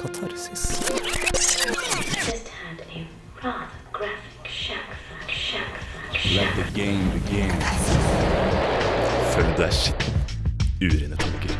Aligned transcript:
katarsis. 0.00 0.62
Følg 9.34 9.52
deg 9.58 9.72
skitten. 9.72 10.14
Urene 10.80 11.16
tanker. 11.16 11.54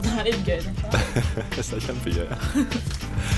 Det 0.00 0.12
er 0.14 0.28
litt 0.28 0.42
gøy, 0.46 0.60
dette. 0.66 1.00
Det 1.54 1.64
er 1.64 1.86
kjempegøy. 1.86 2.28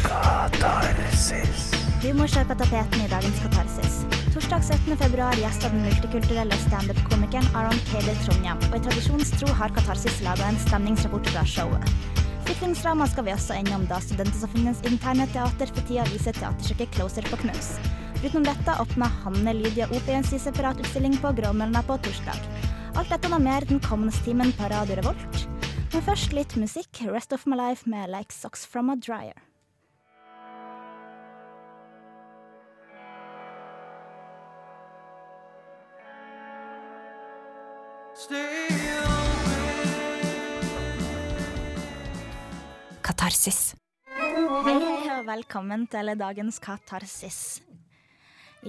Katarsis. 0.09 1.71
Du 2.03 2.11
må 2.19 2.27
på 2.27 2.59
tapeten 2.65 3.07
i 3.07 3.09
dagens 3.09 3.41
Katarsis. 3.47 4.22
Torsdag 4.33 4.63
17. 4.65 4.97
februar 4.97 5.35
gjester 5.37 5.69
den 5.71 5.83
multikulturelle 5.85 6.57
standup-komikeren 6.57 7.45
Aron 7.55 7.81
Keder 7.91 8.17
Trondheim, 8.25 8.63
og 8.71 8.79
i 8.79 8.81
tradisjonstro 8.87 9.53
har 9.59 9.75
Katarsis 9.77 10.23
laga 10.25 10.47
en 10.49 10.57
stemningsrapport 10.63 11.29
fra 11.35 11.43
showet. 11.45 11.93
Flyktningsdrama 12.47 13.11
skal 13.13 13.27
vi 13.27 13.35
også 13.35 13.59
innom, 13.61 13.85
da 13.91 13.99
Studentersamfunnets 14.01 14.81
interne 14.89 15.29
teater 15.35 15.69
for 15.75 15.85
tida 15.85 16.09
viser 16.15 16.33
teaterstykket 16.39 16.97
Closer 16.97 17.29
på 17.29 17.43
Knaus. 17.45 17.75
Utenom 18.23 18.49
dette 18.49 18.79
åpna 18.81 19.13
Hanne 19.21 19.57
Lydia 19.61 19.91
Opiens 19.93 20.33
separatutstilling 20.49 21.21
på 21.21 21.37
Gråmølna 21.37 21.85
på 21.85 22.01
torsdag. 22.09 22.41
Alt 22.97 23.13
dette 23.13 23.29
og 23.29 23.45
mer 23.45 23.69
den 23.69 23.85
kommende 23.85 24.17
timen 24.25 24.57
på 24.57 24.73
Radio 24.73 24.97
Revolt. 25.03 25.45
Men 25.93 26.09
først 26.09 26.33
litt 26.33 26.57
musikk. 26.57 27.05
Rest 27.05 27.37
of 27.37 27.45
my 27.45 27.61
life 27.69 27.85
med 27.85 28.09
Like 28.09 28.33
Socks 28.33 28.65
from 28.65 28.89
a 28.89 28.97
Dryer. 28.97 29.52
Katarsis. 43.03 43.73
Hei, 44.13 44.75
hei, 44.77 45.07
og 45.15 45.25
velkommen 45.25 45.87
til 45.89 46.13
dagens 46.21 46.59
Katarsis. 46.61 47.63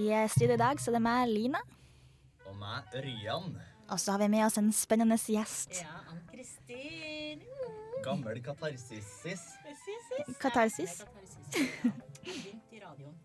I 0.00 0.08
studio 0.32 0.56
i 0.56 0.62
dag 0.62 0.80
så 0.80 0.88
er 0.88 0.96
det 0.96 1.02
meg, 1.04 1.28
Lina. 1.28 1.60
Og 2.48 2.56
meg, 2.56 2.88
Ørjan. 2.96 3.60
og 3.90 4.00
så 4.00 4.12
har 4.16 4.24
vi 4.24 4.30
med 4.32 4.46
oss 4.46 4.56
en 4.56 4.72
spennende 4.72 5.20
gjest. 5.20 5.76
Ja, 5.82 5.92
Ann-Kristin. 6.08 7.44
Gammel 8.00 8.40
katarsis-sis. 8.42 9.44
Katarsis. 10.40 11.04
Begynt 11.52 12.72
i 12.72 12.80
radioen 12.80 13.12
Katarsis. 13.12 13.20
Ja, 13.20 13.23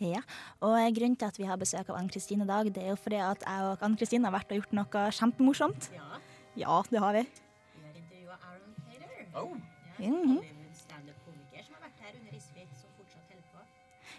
og 0.00 0.74
eh, 0.78 0.90
grunnen 0.96 1.16
til 1.20 1.28
at 1.28 1.38
vi 1.38 1.44
har 1.48 1.60
besøk 1.60 1.90
av 1.92 1.98
Ann-Kristin 1.98 2.42
i 2.44 2.48
dag, 2.48 2.68
det 2.72 2.82
er 2.82 2.94
jo 2.94 3.00
fordi 3.00 3.20
at 3.20 3.44
jeg 3.44 3.68
og 3.68 3.82
Ann-Kristin 3.84 4.24
har 4.24 4.32
vært 4.32 4.52
og 4.52 4.62
gjort 4.62 4.76
noe 4.78 5.06
kjempemorsomt. 5.18 5.90
Ja, 5.94 6.10
Ja, 6.58 6.82
det 6.90 6.98
har 6.98 7.12
vi. 7.12 7.20
vi 7.20 7.82
har 7.86 7.94
intervjua 7.94 8.36
Aaron 8.48 8.74
Cater. 8.74 9.40
Oh. 9.40 9.56
Ja, 9.98 10.08
mm 10.08 10.22
-hmm. 10.22 10.42
standup-komiker 10.74 11.64
som 11.64 11.74
har 11.74 11.82
vært 11.88 12.00
her 12.00 12.12
under 12.20 12.36
Isfit, 12.36 12.68
som 12.80 12.90
fortsatt 12.96 13.22
holder 13.28 13.46
på. 13.52 13.58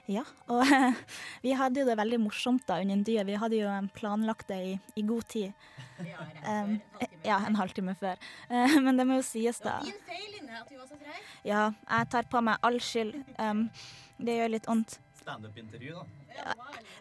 Ja, 0.08 0.24
og 0.48 0.66
vi 1.44 1.52
hadde 1.52 1.80
jo 1.80 1.86
det 1.86 1.98
veldig 1.98 2.20
morsomt 2.20 2.68
da 2.68 2.80
under 2.82 2.96
intervjuet. 2.96 3.28
Vi 3.28 3.34
hadde 3.34 3.56
jo 3.56 3.88
planlagt 3.94 4.48
det 4.48 4.64
i, 4.66 4.80
i 4.96 5.02
god 5.02 5.24
tid. 5.24 5.54
Ja, 6.00 6.18
Um, 6.64 6.82
før, 7.00 7.08
ja, 7.26 7.38
en 7.48 7.56
halvtime 7.56 7.96
før. 7.96 8.16
Eh, 8.50 8.80
Men 8.84 8.98
det 8.98 9.08
må 9.08 9.14
jo 9.14 9.22
sies, 9.22 9.60
da. 9.60 9.70
Det 9.70 9.72
var 9.72 9.84
din 9.84 9.94
feil, 10.08 10.42
inne 10.42 10.62
at 10.62 10.70
du 10.70 10.78
var 10.78 10.88
så 10.88 10.96
treig. 10.96 11.22
Ja, 11.44 11.72
jeg 11.90 12.10
tar 12.10 12.24
på 12.24 12.42
meg 12.42 12.58
all 12.64 12.80
skyld. 12.80 13.16
Um, 13.40 13.70
det 14.18 14.36
gjør 14.38 14.48
litt 14.48 14.68
vondt. 14.68 15.00
Standup-intervju, 15.22 15.94
da. 15.94 16.06
Ja, 16.36 16.54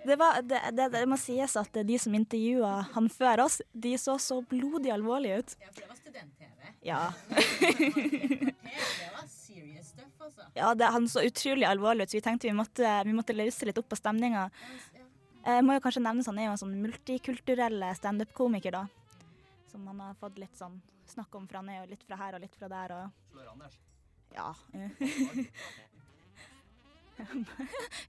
det 0.05 0.17
var 0.21 0.43
Det, 0.43 0.61
det, 0.77 0.89
det, 0.93 1.07
må 1.09 1.17
sies 1.21 1.57
at 1.57 1.81
de 1.87 1.99
som 1.99 2.15
intervjua 2.15 2.73
han 2.93 3.09
før 3.13 3.47
oss, 3.47 3.61
de 3.73 3.95
så 3.99 4.19
så 4.21 4.41
blodig 4.43 4.93
alvorlige 4.93 5.41
ut. 5.41 5.57
Ja, 5.61 5.71
for 5.73 5.81
det 5.81 5.89
var 5.89 6.01
student-TV. 6.01 6.75
Ja, 6.83 7.01
Det 7.31 9.09
var 9.13 9.27
serious 9.29 9.89
stuff, 9.89 10.21
altså. 10.21 10.47
ja 10.55 10.75
det, 10.75 10.85
han 10.85 11.09
så 11.09 11.25
utrolig 11.25 11.67
alvorlig 11.69 12.05
ut, 12.05 12.13
så 12.13 12.17
vi 12.17 12.25
tenkte 12.25 12.49
vi 12.49 12.57
måtte, 12.57 12.93
vi 13.05 13.17
måtte 13.17 13.37
løse 13.37 13.69
litt 13.69 13.81
opp 13.81 13.89
på 13.91 13.99
stemninga. 14.01 14.49
Jeg 15.45 15.65
må 15.65 15.77
jo 15.77 15.83
kanskje 15.85 16.05
nevne 16.05 16.25
sånn, 16.25 16.37
han 16.37 16.45
er 16.45 16.51
jo 16.51 16.55
en 16.57 16.63
sånn 16.65 16.79
multikulturell 16.85 17.85
standup-komiker, 17.97 18.77
da. 18.77 18.87
Som 19.73 19.87
han 19.89 20.01
har 20.05 20.17
fått 20.21 20.41
litt 20.41 20.57
sånn 20.57 20.81
snakk 21.11 21.35
om, 21.35 21.47
for 21.49 21.61
han 21.61 21.69
er 21.73 21.83
jo 21.83 21.91
litt 21.95 22.05
fra 22.07 22.21
her 22.21 22.37
og 22.37 22.45
litt 22.45 22.57
fra 22.57 22.69
der, 22.71 22.97
og 22.97 23.33
Slår 23.33 23.53
Anders. 23.55 23.81
ja. 24.37 24.51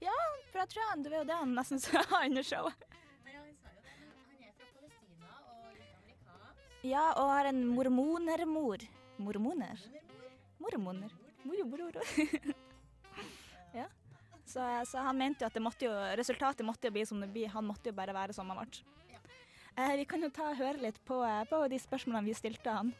ja, 0.06 0.16
for 0.50 0.62
jeg 0.62 0.68
tror 0.74 0.90
han, 0.90 1.02
det 1.04 1.12
var 1.12 1.18
jo 1.22 1.28
det 1.30 1.38
han 1.40 1.54
nesten 1.56 1.80
sa 1.82 2.02
under 2.26 2.46
showet. 2.46 2.86
Ja, 3.26 3.40
han 3.40 3.54
sa 3.58 3.72
jo 3.72 3.80
det, 3.82 3.96
han 3.96 4.46
er 4.46 4.52
fra 4.58 4.66
Palestina 4.76 5.32
og 7.22 7.34
har 7.34 7.50
en 7.52 7.64
mormonermor. 7.70 8.86
Mormoner? 9.22 9.82
Mormoner. 10.62 11.12
Moro. 11.44 12.00
ja. 13.80 13.86
Så, 14.44 14.84
så 14.86 14.98
han 14.98 15.18
mente 15.18 15.42
jo 15.42 15.48
at 15.48 15.54
det 15.56 15.62
måtte 15.62 15.86
jo, 15.86 15.92
resultatet 16.18 16.66
måtte 16.66 16.88
jo 16.88 16.94
bli 16.94 17.04
som 17.06 17.20
det 17.22 17.30
blir. 17.32 17.50
Han 17.54 17.66
måtte 17.66 17.90
jo 17.90 17.96
bare 17.96 18.14
være 18.14 18.34
som 18.36 18.50
han 18.50 18.60
ble. 18.62 18.82
Eh, 19.72 19.94
vi 19.96 20.04
kan 20.04 20.20
jo 20.20 20.28
ta 20.30 20.50
og 20.50 20.58
høre 20.58 20.82
litt 20.82 20.98
på, 21.08 21.22
eh, 21.24 21.44
på 21.48 21.62
de 21.72 21.78
spørsmålene 21.80 22.28
vi 22.28 22.36
stilte 22.36 22.74
han. 22.76 22.92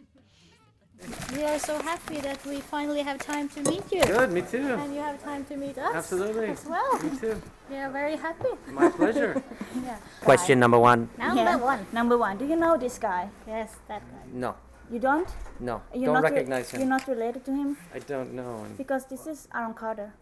We 1.34 1.42
are 1.44 1.58
so 1.58 1.80
happy 1.82 2.20
that 2.20 2.44
we 2.46 2.60
finally 2.60 3.02
have 3.02 3.18
time 3.18 3.48
to 3.50 3.62
meet 3.62 3.82
you. 3.90 4.02
Good, 4.02 4.30
me 4.32 4.42
too. 4.42 4.68
And 4.74 4.94
you 4.94 5.00
have 5.00 5.22
time 5.22 5.44
to 5.46 5.56
meet 5.56 5.76
us 5.78 5.94
Absolutely. 5.94 6.48
as 6.48 6.64
well. 6.66 6.98
Me 7.02 7.18
too. 7.18 7.42
We 7.70 7.76
are 7.76 7.90
very 7.90 8.16
happy. 8.16 8.50
My 8.70 8.88
pleasure. 8.90 9.42
Yeah. 9.84 9.96
Question 10.20 10.60
number 10.60 10.78
one. 10.78 11.08
Number 11.18 11.42
Yeah. 11.42 11.56
one. 11.56 11.86
Number 11.92 12.16
one, 12.18 12.36
do 12.38 12.44
you 12.46 12.56
know 12.56 12.76
this 12.76 12.98
guy? 12.98 13.30
Yes, 13.48 13.74
that 13.88 14.02
guy. 14.12 14.24
No, 14.32 14.54
You 14.90 14.98
don't? 15.00 15.28
no. 15.58 15.82
You're 15.94 16.12
Don't 16.12 16.14
not 16.22 16.24
re- 16.24 16.30
recognize 16.30 16.72
You're 16.72 16.84
not 16.86 17.08
related 17.08 17.44
to 17.46 17.52
him? 17.52 17.76
I 17.94 17.98
don't 17.98 18.32
know 18.34 18.62
him. 18.64 18.74
Because 18.76 19.06
this 19.06 19.26
is 19.26 19.48
Aaron 19.54 19.74
Carter. 19.74 20.12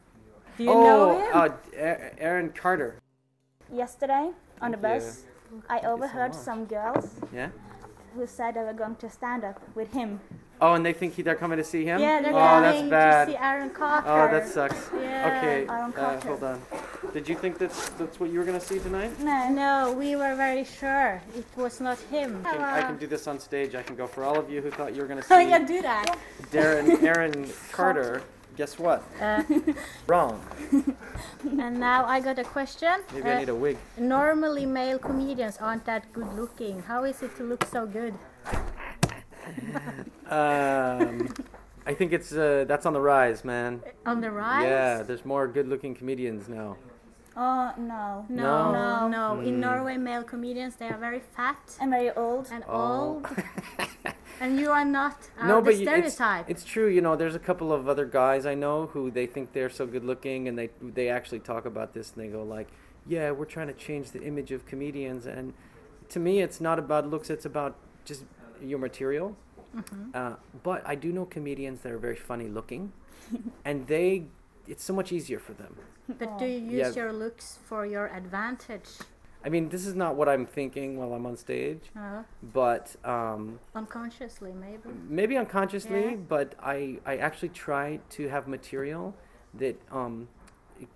Do 0.56 0.64
you 0.64 0.70
oh, 0.70 0.82
know 0.84 1.18
him? 1.18 1.52
uh, 1.76 2.18
Aaron 2.18 2.50
Carter. 2.52 2.94
Yesterday 3.72 4.30
on 4.62 4.70
the 4.70 4.78
Yeah. 4.78 4.98
bus, 4.98 5.24
I 5.68 5.80
overheard 5.80 6.32
much. 6.32 6.40
some 6.42 6.64
girls 6.64 7.06
Yeah. 7.32 7.50
who 8.14 8.26
said 8.26 8.54
they 8.54 8.62
were 8.62 8.72
going 8.84 8.96
to 8.96 9.10
stand 9.10 9.44
up 9.44 9.60
with 9.74 9.92
him. 9.92 10.20
Oh, 10.62 10.74
and 10.74 10.84
they 10.84 10.92
think 10.92 11.14
he, 11.14 11.22
they're 11.22 11.34
coming 11.34 11.56
to 11.56 11.64
see 11.64 11.84
him. 11.84 12.00
Yeah, 12.00 12.20
they're 12.20 12.32
oh, 12.32 12.60
that's 12.60 12.76
coming 12.76 12.90
bad. 12.90 13.24
to 13.26 13.32
see 13.32 13.38
Aaron 13.38 13.70
Carter. 13.70 14.08
Oh, 14.08 14.28
that 14.30 14.46
sucks. 14.46 14.90
Yeah. 14.94 15.38
Okay, 15.38 15.66
Aaron 15.66 15.90
uh, 15.90 15.92
Carter. 15.92 16.28
hold 16.28 16.44
on. 16.44 16.60
Did 17.14 17.28
you 17.28 17.34
think 17.34 17.56
that's 17.58 17.88
that's 17.90 18.20
what 18.20 18.30
you 18.30 18.38
were 18.38 18.44
gonna 18.44 18.60
see 18.60 18.78
tonight? 18.78 19.18
No. 19.20 19.48
No, 19.50 19.92
we 19.92 20.16
were 20.16 20.34
very 20.36 20.64
sure 20.64 21.22
it 21.36 21.46
was 21.56 21.80
not 21.80 21.98
him. 22.10 22.42
I 22.46 22.52
can, 22.52 22.60
I 22.62 22.82
can 22.82 22.96
do 22.98 23.06
this 23.06 23.26
on 23.26 23.38
stage. 23.38 23.74
I 23.74 23.82
can 23.82 23.96
go 23.96 24.06
for 24.06 24.22
all 24.22 24.38
of 24.38 24.50
you 24.50 24.60
who 24.60 24.70
thought 24.70 24.94
you 24.94 25.00
were 25.02 25.08
gonna 25.08 25.22
see 25.28 25.34
Oh, 25.34 25.38
see 25.40 25.48
yeah, 25.48 25.58
do 25.64 25.80
that. 25.82 26.18
Darren 26.52 27.02
Aaron 27.10 27.48
Carter. 27.72 28.22
Guess 28.56 28.78
what? 28.78 29.02
Uh, 29.20 29.42
Wrong. 30.06 30.44
and 31.58 31.80
now 31.80 32.04
I 32.04 32.20
got 32.20 32.38
a 32.38 32.44
question. 32.44 33.00
Maybe 33.14 33.30
I 33.30 33.34
Uh, 33.36 33.38
need 33.38 33.48
a 33.48 33.54
wig. 33.54 33.78
normally, 33.96 34.66
male 34.66 34.98
comedians 34.98 35.56
aren't 35.58 35.86
that 35.86 36.12
good 36.12 36.30
looking. 36.34 36.82
How 36.82 37.04
is 37.04 37.22
it 37.22 37.34
to 37.38 37.44
look 37.44 37.64
so 37.64 37.86
good? 37.86 38.12
Um, 40.28 41.28
I 41.86 41.94
think 41.94 42.12
it's 42.12 42.32
uh, 42.32 42.64
that's 42.68 42.86
on 42.86 42.92
the 42.92 43.00
rise, 43.00 43.44
man. 43.44 43.82
On 44.06 44.20
the 44.20 44.30
rise? 44.30 44.64
Yeah, 44.64 45.02
there's 45.02 45.24
more 45.24 45.48
good-looking 45.48 45.94
comedians 45.94 46.48
now. 46.48 46.76
Oh, 47.36 47.72
no. 47.78 48.26
No, 48.28 48.72
No? 48.72 49.08
no, 49.08 49.08
no. 49.36 49.40
In 49.40 49.54
Mm. 49.56 49.58
Norway, 49.60 49.96
male 49.96 50.22
comedians 50.24 50.76
they 50.76 50.88
are 50.88 50.98
very 50.98 51.20
fat 51.20 51.76
I'm 51.80 51.90
very 51.90 52.10
old. 52.10 52.48
and 52.52 52.64
Oh. 52.68 53.22
old, 53.22 53.26
and 54.40 54.58
you 54.60 54.70
are 54.70 54.84
not 54.84 55.16
out 55.38 55.46
no, 55.48 55.58
of 55.58 55.64
the 55.64 55.70
but 55.70 55.74
y- 55.76 55.80
it's, 55.98 56.14
stereotype. 56.14 56.50
it's 56.50 56.64
true. 56.64 56.88
You 56.88 57.00
know, 57.00 57.16
there's 57.16 57.34
a 57.34 57.38
couple 57.48 57.72
of 57.72 57.88
other 57.88 58.04
guys 58.04 58.46
I 58.46 58.54
know 58.54 58.86
who 58.92 59.10
they 59.10 59.26
think 59.26 59.52
they're 59.52 59.70
so 59.70 59.86
good-looking, 59.86 60.48
and 60.48 60.58
they 60.58 60.70
they 60.82 61.08
actually 61.08 61.40
talk 61.40 61.64
about 61.66 61.94
this, 61.94 62.12
and 62.12 62.22
they 62.22 62.28
go 62.28 62.42
like, 62.42 62.68
"Yeah, 63.06 63.30
we're 63.30 63.46
trying 63.56 63.68
to 63.68 63.78
change 63.86 64.10
the 64.10 64.22
image 64.22 64.50
of 64.52 64.66
comedians." 64.66 65.24
And 65.26 65.54
to 66.10 66.18
me, 66.20 66.40
it's 66.42 66.60
not 66.60 66.78
about 66.78 67.06
looks; 67.08 67.30
it's 67.30 67.46
about 67.46 67.74
just 68.04 68.24
your 68.62 68.78
material. 68.78 69.36
Mm-hmm. 69.76 70.10
Uh, 70.14 70.34
but 70.62 70.82
I 70.86 70.94
do 70.94 71.12
know 71.12 71.24
comedians 71.26 71.80
that 71.82 71.92
are 71.92 71.98
very 71.98 72.16
funny-looking, 72.16 72.92
and 73.64 73.86
they 73.86 74.24
it's 74.66 74.84
so 74.84 74.92
much 74.92 75.10
easier 75.12 75.38
for 75.38 75.52
them. 75.54 75.74
but 76.18 76.38
do 76.38 76.44
you 76.46 76.58
use 76.58 76.96
Yeah. 76.96 77.02
your 77.04 77.12
looks 77.12 77.58
for 77.68 77.86
your 77.86 78.06
advantage? 78.08 78.88
I 79.44 79.48
mean, 79.48 79.68
this 79.70 79.86
is 79.86 79.94
not 79.94 80.16
what 80.16 80.28
I'm 80.28 80.44
thinking 80.44 80.98
while 80.98 81.12
I'm 81.14 81.24
on 81.26 81.36
stage, 81.36 81.80
Uh, 81.96 82.22
but 82.52 82.94
um, 83.04 83.58
unconsciously, 83.74 84.52
maybe. 84.52 84.90
maybe 85.08 85.36
unconsciously. 85.38 86.04
Yeah. 86.10 86.16
But 86.28 86.54
I, 86.62 86.98
I 87.06 87.16
actually 87.16 87.48
try 87.48 88.00
to 88.10 88.28
have 88.28 88.46
material 88.46 89.14
that 89.54 89.80
um, 89.90 90.28
it 90.78 90.88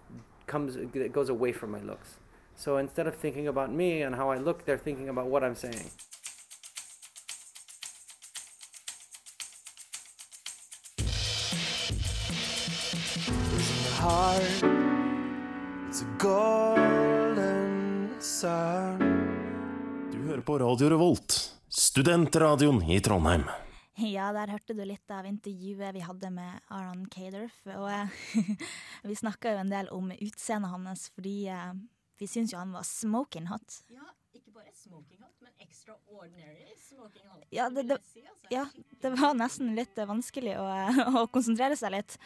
comes 0.47 0.75
that 0.77 1.13
goes 1.13 1.31
away 1.31 1.53
from 1.53 1.71
my 1.73 1.81
looks. 1.81 2.19
So 2.55 2.77
instead 2.77 3.07
of 3.07 3.15
thinking 3.17 3.49
about 3.49 3.73
me 3.73 4.03
and 4.03 4.15
how 4.15 4.31
I 4.31 4.37
look, 4.39 4.65
they're 4.67 4.79
thinking 4.79 5.09
about 5.09 5.27
what 5.27 5.43
I'm 5.43 5.55
saying. 5.57 5.91
Heart. 14.05 14.63
It's 15.89 16.03
a 16.03 16.07
golden 16.19 18.15
sun. 18.21 18.99
Du 20.13 20.19
hører 20.29 20.41
på 20.45 20.59
Radio 20.61 20.89
Revolt, 20.93 21.37
Studentradioen 21.69 22.83
i 22.91 23.01
Trondheim. 23.01 23.45
Ja, 23.97 24.33
der 24.35 24.51
hørte 24.51 24.75
du 24.75 24.83
litt 24.85 25.11
av 25.15 25.27
intervjuet 25.29 25.95
vi 25.95 26.03
hadde 26.03 26.31
med 26.35 26.61
Aron 26.75 27.05
Kaderf. 27.13 27.61
Og 27.79 27.87
eh, 27.95 28.09
vi 29.09 29.17
snakka 29.17 29.55
jo 29.55 29.61
en 29.63 29.71
del 29.73 29.89
om 29.95 30.11
utseendet 30.17 30.73
hans, 30.75 31.07
fordi 31.15 31.37
eh, 31.55 31.71
vi 32.21 32.27
syns 32.31 32.53
jo 32.53 32.59
han 32.61 32.75
var 32.75 32.85
smoking 32.89 33.47
hot. 33.53 33.79
Ja, 33.95 34.05
ikke 34.35 34.51
bare 34.57 34.73
smoking 34.75 35.21
hot, 35.23 35.37
men 35.47 35.53
extraordinary 35.63 36.75
smoking 36.91 37.29
hot. 37.31 37.47
Ja, 37.55 37.71
det- 37.71 37.87
det- 37.93 38.01
si, 38.11 38.25
altså. 38.27 38.51
Ja, 38.53 38.67
det 39.05 39.15
var 39.21 39.39
nesten 39.39 39.73
litt 39.79 39.97
vanskelig 40.11 40.59
å, 40.59 40.67
å 41.23 41.29
konsentrere 41.33 41.79
seg 41.79 41.95
litt. 41.95 42.19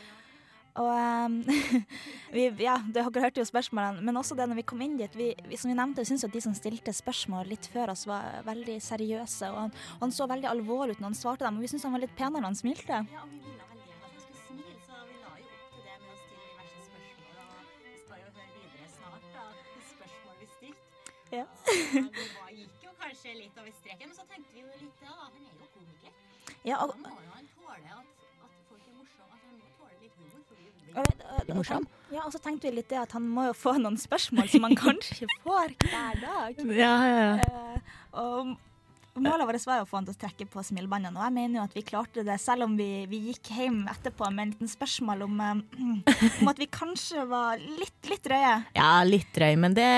Og 0.78 0.88
um, 0.92 1.38
vi, 2.36 2.44
ja, 2.62 2.76
dere 2.94 3.22
hørte 3.24 3.40
jo 3.40 3.46
spørsmålene, 3.48 4.04
men 4.04 4.20
også 4.20 4.36
det 4.38 4.46
når 4.50 4.60
vi 4.60 4.66
kom 4.68 4.82
inn 4.84 4.98
dit. 5.00 5.14
Vi, 5.18 5.30
vi, 5.48 5.58
som 5.58 5.72
vi 5.72 5.76
nevnte, 5.78 6.04
syns 6.06 6.26
at 6.26 6.34
de 6.34 6.42
som 6.44 6.54
stilte 6.56 6.94
spørsmål 6.94 7.48
litt 7.50 7.66
før 7.72 7.94
oss, 7.94 8.06
var 8.10 8.42
veldig 8.46 8.78
seriøse. 8.84 9.50
Og 9.52 9.58
han, 9.64 9.74
han 10.02 10.14
så 10.14 10.28
veldig 10.30 10.50
alvorlig 10.52 10.96
ut 10.96 11.02
når 11.02 11.10
han 11.12 11.18
svarte 11.18 11.46
dem, 11.46 11.58
og 11.58 11.64
vi 11.64 11.70
syntes 11.72 11.88
han 11.88 11.96
var 11.96 12.04
litt 12.04 12.16
penere 12.18 12.44
når 12.44 12.52
han 12.52 12.60
smilte. 12.60 13.00
Ja, 13.08 13.24
og 13.24 13.32
vi 13.32 13.40
ville 13.42 13.66
veldig 13.72 13.88
gjerne 13.88 14.06
at 14.06 14.14
han 14.14 14.22
skulle 14.26 14.44
smile, 14.44 14.76
så 14.86 15.02
vi 15.08 15.18
la 15.24 15.34
jo 15.40 15.48
opp 15.48 15.72
til 15.72 15.82
det 15.88 15.96
med 16.04 16.12
å 16.12 16.20
stille 16.20 16.44
diverse 16.44 16.84
spørsmål. 16.90 17.64
Og 17.64 17.88
vi 17.88 17.96
skal 18.04 18.22
jo 18.22 18.28
høre 18.38 18.50
videre 18.54 18.88
snart, 18.94 19.26
da. 19.34 19.46
Spørsmål 19.94 20.38
vi 20.44 20.50
stilte. 20.54 21.10
Ja. 21.34 21.44
Og 21.48 22.46
vi 22.52 22.62
gikk 22.62 22.86
jo 22.86 22.94
kanskje 23.02 23.34
litt 23.40 23.58
over 23.64 23.74
streken, 23.80 24.06
men 24.12 24.16
så 24.20 24.28
tenkte 24.30 24.54
vi 24.54 24.62
jo 24.62 24.70
litt 24.84 25.04
ja, 25.08 25.16
han 25.24 25.42
er 25.42 25.58
jo 25.58 25.72
komiker. 25.74 26.14
Ja, 26.62 26.78
og, 26.84 26.94
han 26.94 27.04
må 27.08 27.18
jo 27.24 27.34
han 27.34 27.52
tåle 27.56 27.98
at, 27.98 28.27
morsom. 31.54 31.86
ja, 32.12 32.22
og 32.24 32.32
så 32.32 32.40
tenkte 32.42 32.68
vi 32.68 32.78
litt 32.78 32.88
det 32.90 33.00
at 33.00 33.12
han 33.16 33.26
må 33.26 33.48
jo 33.48 33.56
få 33.56 33.76
noen 33.80 33.98
spørsmål 34.00 34.48
som 34.52 34.64
han 34.68 34.78
kanskje 34.78 35.28
får 35.44 35.76
hver 35.84 36.24
dag. 36.24 36.64
Ja, 36.78 36.94
ja. 37.08 37.28
Eh, 37.42 38.00
og 38.18 38.56
målet 39.18 39.48
vårt 39.48 39.66
var 39.66 39.80
jo 39.80 39.86
å 39.86 39.88
få 39.88 39.98
han 39.98 40.06
til 40.06 40.14
å 40.14 40.20
trekke 40.20 40.46
på 40.50 40.62
smilebåndene, 40.62 41.18
og 41.18 41.24
jeg 41.26 41.34
mener 41.34 41.58
jo 41.58 41.64
at 41.66 41.74
vi 41.74 41.82
klarte 41.86 42.22
det, 42.26 42.36
selv 42.42 42.68
om 42.68 42.76
vi, 42.78 43.06
vi 43.10 43.20
gikk 43.30 43.50
hjem 43.56 43.80
etterpå 43.90 44.28
med 44.30 44.44
en 44.44 44.52
liten 44.54 44.70
spørsmål 44.70 45.24
om, 45.26 45.40
eh, 45.42 46.26
om 46.42 46.52
at 46.52 46.60
vi 46.62 46.68
kanskje 46.70 47.26
var 47.30 47.58
litt, 47.62 47.98
litt 48.08 48.22
drøye. 48.26 48.54
ja 48.78 48.90
litt 49.06 49.30
drøy, 49.34 49.54
men 49.60 49.74
det, 49.78 49.90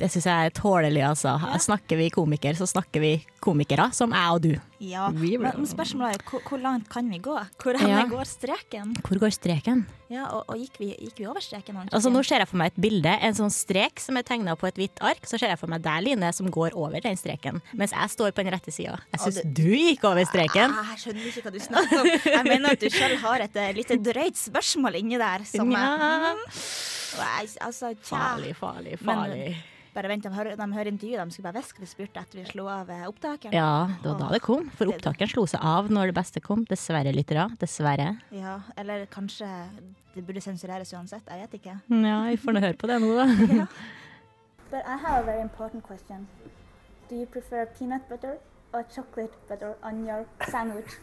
det 0.00 0.10
syns 0.12 0.28
jeg 0.28 0.50
er 0.50 0.56
tålelig, 0.56 1.06
altså. 1.12 1.38
Snakker 1.70 2.00
vi 2.00 2.10
komiker, 2.14 2.58
så 2.58 2.68
snakker 2.68 3.04
vi 3.04 3.14
komikere, 3.40 3.90
som 3.96 4.12
jeg 4.16 4.36
og 4.36 4.44
du. 4.44 4.52
Ja, 4.80 5.10
men, 5.12 5.42
men 5.44 5.66
spørsmålet 5.68 6.16
er 6.16 6.22
hvor, 6.30 6.40
hvor 6.48 6.60
langt 6.62 6.86
kan 6.88 7.08
vi 7.12 7.18
gå? 7.20 7.34
Hvor 7.60 7.76
Ja. 7.84 7.98
går 8.08 8.24
streken? 8.24 8.94
Hvor 9.04 9.18
går 9.20 9.32
streken? 9.36 9.82
Ja, 10.08 10.24
og, 10.32 10.46
og 10.48 10.56
gikk, 10.56 10.78
vi, 10.80 10.88
gikk 10.96 11.18
vi 11.20 11.26
over 11.28 11.40
streken? 11.44 11.76
Altså 11.92 12.08
Nå 12.10 12.22
ser 12.24 12.40
jeg 12.40 12.48
for 12.48 12.56
meg 12.58 12.72
et 12.72 12.80
bilde, 12.80 13.12
en 13.12 13.36
sånn 13.36 13.52
strek 13.52 14.00
som 14.00 14.16
er 14.16 14.24
tegna 14.26 14.56
på 14.58 14.66
et 14.70 14.80
hvitt 14.80 15.02
ark. 15.04 15.20
Så 15.28 15.36
ser 15.38 15.52
jeg 15.52 15.60
for 15.60 15.68
meg 15.70 15.84
deg, 15.84 16.00
Line, 16.08 16.30
som 16.32 16.48
går 16.50 16.72
over 16.80 16.96
den 17.04 17.18
streken, 17.20 17.60
mens 17.76 17.92
jeg 17.92 18.10
står 18.16 18.32
på 18.32 18.42
den 18.42 18.54
rette 18.56 18.72
sida. 18.72 18.96
Jeg 19.12 19.20
syns 19.26 19.42
du 19.60 19.68
gikk 19.68 20.06
over 20.08 20.24
streken. 20.24 20.72
Jeg, 20.72 20.88
Jeg 20.94 21.02
skjønner 21.04 21.28
ikke 21.30 21.44
hva 21.44 21.52
du 21.52 21.60
snakker 21.66 22.00
om. 22.00 22.08
Jeg 22.32 22.44
mener 22.48 22.70
at 22.72 22.80
du 22.80 22.88
selv 22.96 23.20
har 23.26 23.44
et 23.46 23.60
eh, 23.60 23.72
lite 23.76 23.98
drøyt 24.08 24.40
spørsmål 24.40 24.96
inni 25.02 25.20
der. 25.20 25.44
Som 25.52 25.70
Ja. 25.76 25.84
jeg, 26.32 26.40
og 27.20 27.68
altså, 27.68 27.92
tja. 28.00 28.16
Farlig, 28.16 28.56
farlig, 28.56 28.96
Men- 29.02 29.14
farlig. 29.14 29.52
Bare 29.94 30.06
vent, 30.08 30.22
de 30.22 30.30
hører, 30.30 30.54
de 30.56 30.66
hører 30.72 30.86
intervjuet. 30.92 31.18
De 31.26 31.34
skulle 31.34 31.48
bare 31.52 31.58
hviske 31.60 31.80
vi 31.82 31.86
spurte 31.90 32.20
etter 32.22 32.38
vi 32.38 32.44
slo 32.46 32.66
av 32.70 32.90
eh, 32.94 33.06
opptakeren. 33.10 33.52
Ja, 33.56 33.88
det 34.02 34.06
var 34.12 34.18
da 34.20 34.28
det 34.36 34.40
kom. 34.44 34.68
For 34.78 34.86
Det- 34.86 34.94
opptakeren 34.94 35.30
slo 35.32 35.46
seg 35.50 35.60
av 35.66 35.88
når 35.90 36.12
det 36.12 36.14
beste 36.20 36.40
kom. 36.40 36.64
Dessverre, 36.70 37.10
lyttere. 37.12 37.48
Dessverre. 37.58 38.20
Ja, 38.30 38.60
eller 38.78 39.06
kanskje 39.10 39.48
det 40.14 40.22
burde 40.26 40.40
sensureres 40.40 40.92
uansett. 40.94 41.26
Jeg 41.26 41.42
vet 41.48 41.58
ikke. 41.60 41.74
Ja, 41.90 42.20
vi 42.30 42.36
får 42.36 42.52
nå 42.54 42.60
høre 42.62 42.78
på 42.78 42.86
det 42.86 43.00
nå, 43.02 43.10
da. 43.18 43.66
But 44.70 44.86
I 44.86 44.96
have 44.96 45.18
a 45.18 45.26
very 45.26 45.40
important 45.42 45.82
question. 45.82 46.28
Do 47.08 47.16
you 47.16 47.26
prefer 47.26 47.66
peanut 47.66 48.08
butter 48.08 48.36
or 48.72 48.84
chocolate 48.94 49.34
butter 49.48 49.74
on 49.82 50.06
your 50.06 50.26
sandwich? 50.48 50.86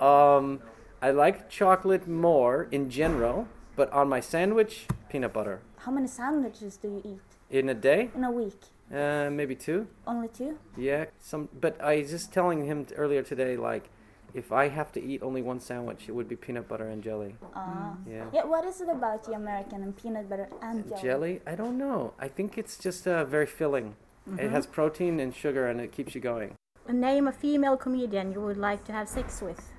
Um, 0.00 0.60
I 1.02 1.10
like 1.10 1.48
chocolate 1.50 2.06
more 2.06 2.68
in 2.70 2.88
general, 2.88 3.46
but 3.74 3.90
on 3.92 4.08
my 4.08 4.20
sandwich, 4.20 4.86
peanut 5.08 5.32
butter. 5.32 5.58
How 5.78 5.90
many 5.90 6.06
sandwiches 6.06 6.76
do 6.76 6.86
you 6.88 7.02
eat 7.04 7.27
In 7.50 7.68
a 7.68 7.74
day, 7.74 8.10
in 8.14 8.24
a 8.24 8.30
week? 8.30 8.60
uh, 8.94 9.30
maybe 9.30 9.54
two. 9.54 9.86
Only 10.06 10.28
two? 10.28 10.58
Yeah, 10.76 11.06
some. 11.18 11.48
But 11.58 11.80
I 11.82 11.98
was 11.98 12.10
just 12.10 12.32
telling 12.32 12.66
him 12.66 12.84
t- 12.84 12.94
earlier 12.94 13.22
today, 13.22 13.56
like, 13.56 13.88
if 14.34 14.52
I 14.52 14.68
have 14.68 14.92
to 14.92 15.02
eat 15.02 15.22
only 15.22 15.40
one 15.40 15.58
sandwich, 15.58 16.04
it 16.08 16.12
would 16.12 16.28
be 16.28 16.36
peanut 16.36 16.68
butter 16.68 16.88
and 16.88 17.02
jelly. 17.02 17.36
Ah. 17.54 17.96
Yeah. 18.06 18.26
Yeah, 18.34 18.44
what 18.44 18.66
is 18.66 18.82
it 18.82 18.88
about 18.90 19.24
the 19.24 19.32
American 19.32 19.82
and 19.82 19.96
peanut 19.96 20.28
butter 20.28 20.48
and 20.60 20.86
jelly? 20.88 21.02
Jelly? 21.02 21.40
I 21.46 21.54
don't 21.54 21.78
know. 21.78 22.12
I 22.18 22.28
think 22.28 22.58
it's 22.58 22.76
just 22.76 23.06
uh, 23.08 23.24
very 23.24 23.46
filling. 23.46 23.96
It 24.38 24.50
has 24.50 24.66
protein 24.66 25.20
and 25.20 25.34
sugar, 25.34 25.66
and 25.68 25.80
it 25.80 25.90
keeps 25.90 26.14
you 26.14 26.20
going. 26.20 26.54
Name 26.86 27.26
a 27.28 27.32
female 27.32 27.78
comedian 27.78 28.32
you 28.32 28.42
would 28.42 28.58
like 28.58 28.84
to 28.84 28.92
have 28.92 29.08
sex 29.08 29.40
with 29.40 29.72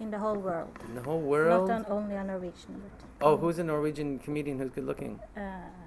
in 0.00 0.10
the 0.10 0.18
whole 0.18 0.36
world. 0.36 0.68
In 0.88 0.94
the 0.94 1.02
whole 1.02 1.20
world. 1.20 1.68
Not 1.68 1.86
on, 1.90 1.98
only 1.98 2.14
a 2.16 2.24
Norwegian. 2.24 2.82
But, 2.82 3.26
Oh, 3.26 3.36
who's 3.38 3.58
a 3.58 3.64
Norwegian 3.64 4.18
comedian 4.18 4.58
who's 4.58 4.70
good 4.70 4.84
looking? 4.84 5.18
uh, 5.36 5.40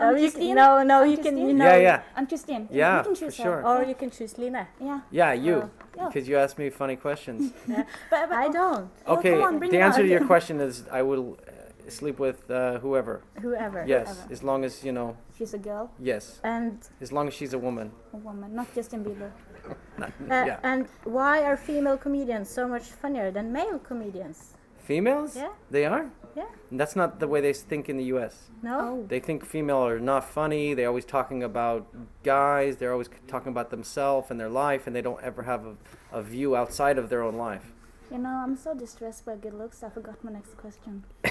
no, 0.00 0.14
you 0.16 0.30
can, 0.30 0.54
no, 0.54 0.82
no, 0.82 1.02
you 1.02 1.16
can, 1.16 1.36
you 1.38 1.44
Christine? 1.44 1.58
know, 1.58 1.64
Yeah, 1.64 1.76
yeah, 1.76 2.02
And 2.16 2.28
Christine? 2.28 2.68
you- 2.70 2.78
Yeah, 2.78 2.98
you 2.98 3.04
can 3.04 3.14
for 3.14 3.20
choose 3.20 3.36
her. 3.38 3.42
sure. 3.44 3.66
or 3.66 3.84
you 3.84 3.94
can 3.94 4.10
choose 4.10 4.38
Line. 4.38 4.66
Yeah. 4.80 5.00
yeah. 5.10 5.32
You, 5.32 5.70
yeah. 5.96 6.06
because 6.08 6.28
you 6.28 6.36
asked 6.36 6.58
me 6.58 6.70
funny 6.70 6.96
questions. 6.96 7.52
But, 7.66 7.86
but 8.10 8.32
I 8.32 8.48
don't. 8.48 8.90
Oh, 9.06 9.16
okay, 9.16 9.40
come 9.40 9.54
on, 9.62 9.70
the 9.70 9.80
answer 9.80 10.02
to 10.02 10.08
your 10.08 10.24
question 10.32 10.60
is 10.60 10.84
I 10.92 11.02
will 11.02 11.38
uh, 11.46 11.47
sleep 11.92 12.18
with 12.18 12.50
uh, 12.50 12.78
whoever. 12.78 13.22
Whoever. 13.40 13.84
Yes, 13.86 14.08
Whoever. 14.16 14.32
as 14.32 14.42
long 14.42 14.64
as 14.64 14.84
you 14.84 14.92
know. 14.92 15.16
She's 15.36 15.54
a 15.54 15.58
girl, 15.58 15.90
Yes, 15.98 16.40
And 16.42 16.78
as 17.00 17.12
long 17.12 17.28
as 17.28 17.34
she's 17.34 17.52
a 17.54 17.58
woman. 17.58 17.92
a 18.12 18.16
woman, 18.16 18.54
not 18.54 18.74
Justin 18.74 19.04
Bieber. 19.04 19.30
uh, 20.00 20.06
yeah. 20.30 20.60
and 20.62 20.86
why 21.04 21.42
are 21.42 21.56
female 21.56 21.96
comedians 21.98 22.48
so 22.48 22.66
much 22.66 22.84
funnier 22.84 23.30
than 23.30 23.52
male 23.52 23.78
comedians? 23.78 24.54
Females? 24.78 25.36
Yeah. 25.36 25.48
They 25.70 25.84
are. 25.84 26.10
Yeah. 26.34 26.46
And 26.70 26.80
that's 26.80 26.96
not 26.96 27.20
the 27.20 27.28
way 27.28 27.40
they 27.40 27.52
think 27.52 27.88
in 27.88 27.96
the 27.98 28.04
U.S. 28.04 28.50
No. 28.62 29.04
They 29.08 29.20
think 29.20 29.44
female 29.44 29.84
are 29.86 29.98
not 30.00 30.24
funny. 30.24 30.72
They're 30.72 30.88
always 30.88 31.04
talking 31.04 31.42
about 31.42 31.86
guys. 32.22 32.76
They're 32.76 32.92
always 32.92 33.10
talking 33.26 33.50
about 33.52 33.70
themselves 33.70 34.30
and 34.30 34.38
their 34.40 34.48
life, 34.48 34.86
and 34.86 34.94
they 34.96 35.02
don't 35.02 35.22
ever 35.22 35.42
have 35.42 35.66
a, 35.66 35.74
a 36.12 36.22
view 36.22 36.56
outside 36.56 36.96
of 36.96 37.08
their 37.10 37.22
own 37.22 37.34
life. 37.36 37.72
You 38.10 38.18
know, 38.18 38.30
I'm 38.30 38.56
so 38.56 38.74
distressed 38.74 39.26
by 39.26 39.36
good 39.36 39.54
looks. 39.54 39.82
I 39.82 39.90
forgot 39.90 40.22
my 40.24 40.32
next 40.32 40.56
question. 40.56 41.04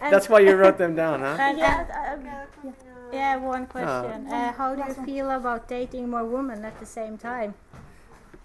That's 0.00 0.28
why 0.28 0.40
you 0.40 0.56
wrote 0.56 0.78
them 0.78 0.94
down, 0.94 1.20
huh? 1.20 1.36
And, 1.38 1.58
Yeah, 1.58 1.80
and- 1.80 2.28
I- 2.28 2.68
I- 2.68 2.72
yeah, 3.12 3.36
one 3.36 3.66
question. 3.66 4.26
uh, 4.32 4.52
how 4.52 4.74
do 4.74 4.82
you 4.86 4.94
feel 5.04 5.30
about 5.30 5.68
dating 5.68 6.08
more 6.08 6.24
women 6.24 6.64
at 6.64 6.78
the 6.80 6.86
same 6.86 7.18
time? 7.18 7.54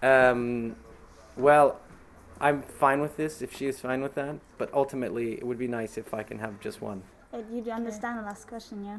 Um, 0.02 0.76
well, 1.36 1.80
I'm 2.40 2.62
fine 2.62 3.00
with 3.00 3.16
this 3.16 3.40
if 3.42 3.56
she 3.56 3.66
is 3.66 3.80
fine 3.80 4.02
with 4.02 4.14
that. 4.14 4.36
But 4.58 4.72
ultimately, 4.74 5.34
it 5.34 5.46
would 5.46 5.58
be 5.58 5.68
nice 5.68 5.96
if 5.98 6.12
I 6.12 6.22
can 6.22 6.38
have 6.40 6.60
just 6.60 6.82
one. 6.82 7.02
Uh, 7.32 7.38
You 7.50 7.62
do 7.62 7.70
understand 7.70 8.18
the 8.18 8.22
last 8.22 8.46
question, 8.48 8.84
yeah? 8.84 8.98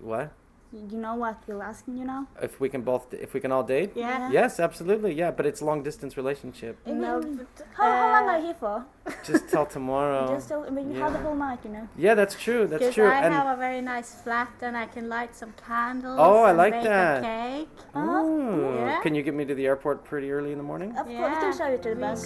What? 0.00 0.32
You 0.72 0.86
you 0.92 0.98
know 0.98 1.16
what 1.16 1.36
we're 1.48 1.62
asking 1.62 1.96
you 1.98 2.04
now? 2.04 2.28
If 2.40 2.60
we 2.60 2.68
can 2.68 2.82
both, 2.82 3.12
if 3.12 3.34
we 3.34 3.40
can 3.40 3.50
all 3.50 3.64
date? 3.64 3.90
Yeah. 3.96 4.30
Yes, 4.30 4.60
absolutely. 4.60 5.12
Yeah, 5.14 5.32
but 5.32 5.44
it's 5.44 5.60
long 5.60 5.82
distance 5.82 6.16
relationship. 6.16 6.78
No, 6.86 7.20
but, 7.20 7.66
How, 7.74 7.84
how 7.84 8.08
long 8.14 8.28
uh, 8.28 8.32
are 8.32 8.38
you 8.38 8.44
here 8.46 8.54
for? 8.54 8.86
Just 9.24 9.48
till 9.48 9.66
tomorrow. 9.66 10.28
Just 10.28 10.48
till, 10.48 10.62
I 10.62 10.70
mean, 10.70 10.92
you 10.92 11.00
have 11.00 11.12
the 11.12 11.18
yeah. 11.18 11.24
whole 11.24 11.34
night, 11.34 11.58
you 11.64 11.70
know. 11.70 11.88
Yeah, 11.96 12.14
that's 12.14 12.36
true. 12.36 12.68
That's 12.68 12.82
Because 12.82 12.94
true. 12.94 13.08
I 13.08 13.24
and 13.24 13.34
have 13.34 13.58
a 13.58 13.58
very 13.58 13.80
nice 13.80 14.14
flat 14.22 14.52
and 14.62 14.76
I 14.76 14.86
can 14.86 15.08
light 15.08 15.34
some 15.34 15.54
candles. 15.66 16.18
Oh, 16.20 16.44
I 16.44 16.52
like 16.52 16.82
that. 16.84 17.24
A 17.24 17.26
cake. 17.26 17.68
Ooh, 17.96 18.74
Yeah. 18.76 19.00
can 19.02 19.16
you 19.16 19.22
get 19.24 19.34
me 19.34 19.44
to 19.46 19.54
the 19.54 19.66
airport 19.66 20.04
pretty 20.04 20.30
early 20.30 20.52
in 20.52 20.58
the 20.58 20.64
morning? 20.64 20.90
Of 20.96 21.06
course, 21.06 21.34
we 21.34 21.40
can 21.40 21.58
show 21.58 21.68
you 21.68 21.78
to 21.78 21.88
the 21.90 21.94
we 21.96 22.00
bus. 22.00 22.24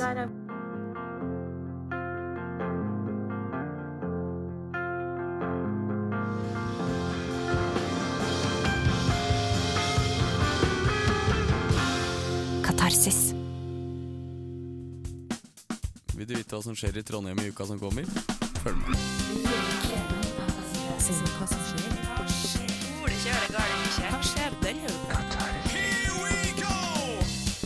Katarsis. 12.84 13.34
Vil 16.12 16.26
du 16.26 16.34
vite 16.34 16.52
hva 16.52 16.60
som 16.60 16.74
skjer 16.76 16.98
i 17.00 17.02
Trondheim 17.02 17.38
i 17.40 17.46
uka 17.48 17.64
som 17.64 17.78
kommer? 17.80 18.04
Følg 18.60 18.76
med. 18.76 18.98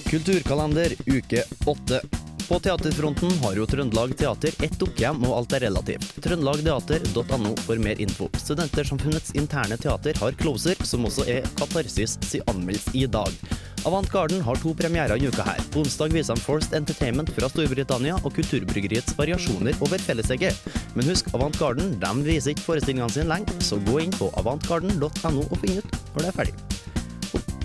Kulturkalender 0.06 0.94
uke 1.06 1.42
åtte. 1.66 2.00
På 2.48 2.60
teaterfronten 2.62 3.34
har 3.42 3.58
jo 3.58 3.66
Trøndelag 3.66 4.14
Teater 4.16 4.54
ett 4.64 4.78
dukkehjem, 4.78 5.26
og 5.26 5.34
alt 5.40 5.58
er 5.58 5.66
relativt. 5.66 6.14
Trøndelagteater.no 6.22 7.56
for 7.66 7.82
mer 7.82 7.98
info. 8.00 8.30
Studentersamfunnets 8.38 9.34
interne 9.34 9.76
teater 9.76 10.14
har 10.22 10.38
Closer, 10.38 10.78
som 10.86 11.10
også 11.10 11.26
er 11.26 11.54
Katarsis 11.58 12.20
si 12.22 12.40
anmeldelse 12.46 12.94
i 12.94 13.08
dag. 13.18 13.57
Avant 13.86 14.10
Garden 14.10 14.40
har 14.40 14.56
to 14.56 14.74
premierer 14.74 15.16
i 15.16 15.26
uka 15.28 15.42
her. 15.46 15.60
Onsdag 15.76 16.12
viser 16.12 16.34
de 16.34 16.42
Forced 16.42 16.74
Entertainment 16.74 17.30
fra 17.30 17.48
Storbritannia 17.48 18.16
og 18.24 18.34
Kulturbryggeriets 18.34 19.14
variasjoner 19.18 19.78
over 19.84 20.02
fellesegget. 20.02 20.58
Men 20.96 21.08
husk, 21.08 21.30
Avant 21.34 21.56
Garden 21.58 21.94
de 22.00 22.12
viser 22.26 22.54
ikke 22.54 22.66
forestillingene 22.66 23.12
sine 23.14 23.30
lenge, 23.30 23.54
så 23.62 23.78
gå 23.88 24.00
inn 24.04 24.14
på 24.18 24.30
avantgarden.no 24.40 25.44
og 25.46 25.56
finn 25.62 25.78
ut 25.78 25.98
når 26.14 26.24
det 26.24 26.30
er 26.30 26.38
ferdig. 26.40 26.56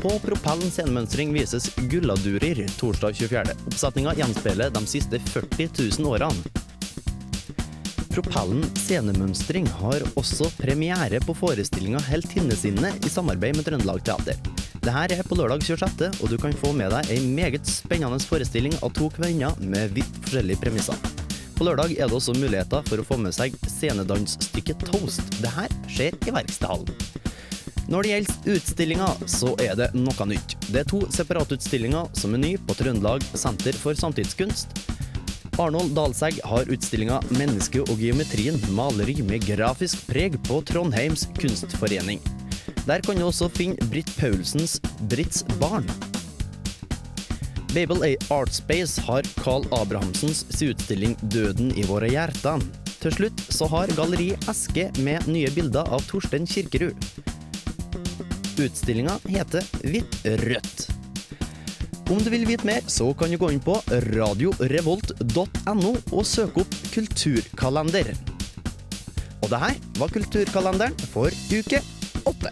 På 0.04 0.18
Propellen 0.20 0.68
scenemønstring 0.68 1.32
vises 1.34 1.70
Gulladurer 1.90 2.60
torsdag 2.78 3.16
24. 3.22 3.56
Oppsetninga 3.72 4.14
gjenspeiler 4.20 4.74
de 4.76 4.84
siste 4.90 5.22
40 5.32 5.72
000 5.98 6.12
årene. 6.12 6.60
Propellen 8.14 8.62
scenemønstring 8.78 9.66
har 9.80 10.04
også 10.20 10.52
premiere 10.60 11.24
på 11.24 11.34
forestillinga 11.40 12.04
Heltinnesinne 12.12 12.94
i 13.02 13.10
samarbeid 13.10 13.58
med 13.58 13.66
Trøndelag 13.66 14.04
Teater. 14.06 14.63
Dette 14.84 15.16
er 15.16 15.24
på 15.24 15.38
lørdag 15.40 15.62
26., 15.64 16.10
og 16.20 16.28
du 16.28 16.36
kan 16.36 16.52
få 16.60 16.74
med 16.76 16.92
deg 16.92 17.12
ei 17.14 17.22
meget 17.24 17.64
spennende 17.72 18.18
forestilling 18.28 18.74
av 18.84 18.92
to 18.98 19.08
kvinner 19.16 19.56
med 19.64 19.94
vidt 19.96 20.18
forskjellige 20.26 20.60
premisser. 20.60 20.98
På 21.56 21.64
lørdag 21.64 21.94
er 21.96 22.12
det 22.12 22.18
også 22.18 22.36
muligheter 22.36 22.84
for 22.90 23.00
å 23.00 23.06
få 23.08 23.16
med 23.24 23.32
seg 23.32 23.56
scenedansstykket 23.64 24.84
Toast. 24.90 25.24
Dette 25.40 25.70
skjer 25.88 26.20
i 26.28 26.36
Verkstedhallen. 26.36 26.92
Når 27.88 28.04
det 28.04 28.12
gjelder 28.12 28.58
utstillinga, 28.58 29.10
så 29.24 29.56
er 29.64 29.80
det 29.80 29.90
noe 29.96 30.28
nytt. 30.28 30.58
Det 30.68 30.84
er 30.84 30.92
to 30.92 31.00
separatutstillinger 31.16 32.12
som 32.20 32.36
er 32.36 32.44
ny 32.44 32.54
på 32.60 32.76
Trøndelag 32.76 33.24
Senter 33.40 33.80
for 33.80 33.96
samtidskunst. 33.96 34.76
Arnold 35.64 35.96
Dalsegg 35.96 36.44
har 36.44 36.68
utstillinga 36.68 37.24
'Mennesket 37.32 37.88
og 37.88 38.04
geometrien 38.04 38.60
maleri 38.76 39.22
med 39.24 39.48
grafisk 39.48 40.10
preg' 40.12 40.42
på 40.44 40.60
Trondheims 40.68 41.30
kunstforening. 41.40 42.20
Der 42.88 43.02
kan 43.04 43.20
du 43.20 43.26
også 43.28 43.50
finne 43.52 43.90
Britt 43.92 44.12
Paulsens 44.20 44.80
'Britts 45.10 45.44
barn'. 45.60 45.90
Babel 47.74 48.04
A 48.06 48.14
Art 48.30 48.54
Space 48.54 49.02
har 49.02 49.26
Carl 49.42 49.66
Abrahamsens 49.74 50.46
utstilling 50.62 51.18
'Døden 51.34 51.74
i 51.78 51.86
våre 51.90 52.10
hjerter'. 52.12 52.62
Til 53.02 53.12
slutt 53.12 53.42
så 53.52 53.68
har 53.68 53.92
Galleri 53.98 54.32
Eske 54.48 54.90
med 55.04 55.26
nye 55.28 55.50
bilder 55.52 55.90
av 55.92 56.06
Torstein 56.08 56.46
Kirkerud. 56.48 56.96
Utstillinga 58.62 59.18
heter 59.28 59.66
Hvitt-rødt. 59.82 60.86
Om 62.12 62.20
du 62.22 62.30
vil 62.30 62.46
vite 62.46 62.68
mer, 62.68 62.84
så 62.88 63.10
kan 63.18 63.32
du 63.32 63.40
gå 63.42 63.50
inn 63.54 63.64
på 63.64 63.76
radiorevolt.no 64.14 65.92
og 66.12 66.26
søke 66.28 66.62
opp 66.62 66.78
Kulturkalender. 66.94 68.14
Og 69.42 69.50
det 69.52 69.60
her 69.66 69.80
var 70.00 70.14
Kulturkalenderen 70.14 70.96
for 71.12 71.34
uke 71.52 71.82
åtte. 72.26 72.50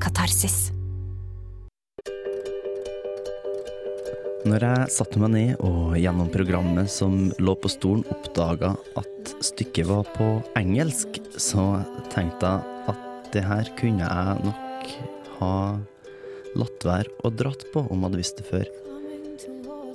Katarsis. 0.00 0.70
Når 4.48 4.64
jeg 4.64 4.92
satte 4.94 5.20
meg 5.20 5.32
ned 5.34 5.50
og 5.66 5.96
gjennom 5.98 6.30
programmet 6.32 6.88
som 6.88 7.28
lå 7.42 7.54
på 7.60 7.68
stolen 7.68 8.06
oppdaga 8.14 8.70
at 8.96 9.34
stykket 9.44 9.90
var 9.90 10.08
på 10.14 10.30
engelsk, 10.56 11.18
så 11.36 11.82
tenkte 12.14 12.54
jeg 12.54 12.88
at 12.94 13.28
det 13.34 13.44
her 13.44 13.68
kunne 13.76 14.08
jeg 14.08 14.46
nok 14.46 14.67
ha 15.38 15.54
latt 16.58 16.86
være 16.86 17.14
og 17.24 17.36
dratt 17.38 17.66
på 17.72 17.84
om 17.86 17.98
jeg 17.98 18.06
hadde 18.08 18.20
visst 18.22 18.40
det 18.40 18.48
før. 18.48 18.68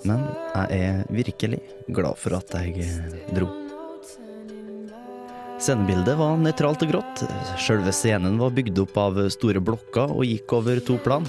Men 0.03 0.23
jeg 0.53 0.79
er 0.83 1.03
virkelig 1.13 1.61
glad 1.87 2.19
for 2.19 2.35
at 2.37 2.55
jeg 2.59 2.87
dro. 3.35 3.49
Scenebildet 5.63 6.17
var 6.19 6.35
nøytralt 6.41 6.83
og 6.83 6.89
grått. 6.91 7.23
Sjølve 7.61 7.93
scenen 7.95 8.35
var 8.41 8.51
bygd 8.55 8.81
opp 8.83 8.97
av 8.99 9.19
store 9.31 9.61
blokker 9.63 10.11
og 10.11 10.25
gikk 10.27 10.57
over 10.57 10.81
to 10.83 10.97
plan. 11.05 11.27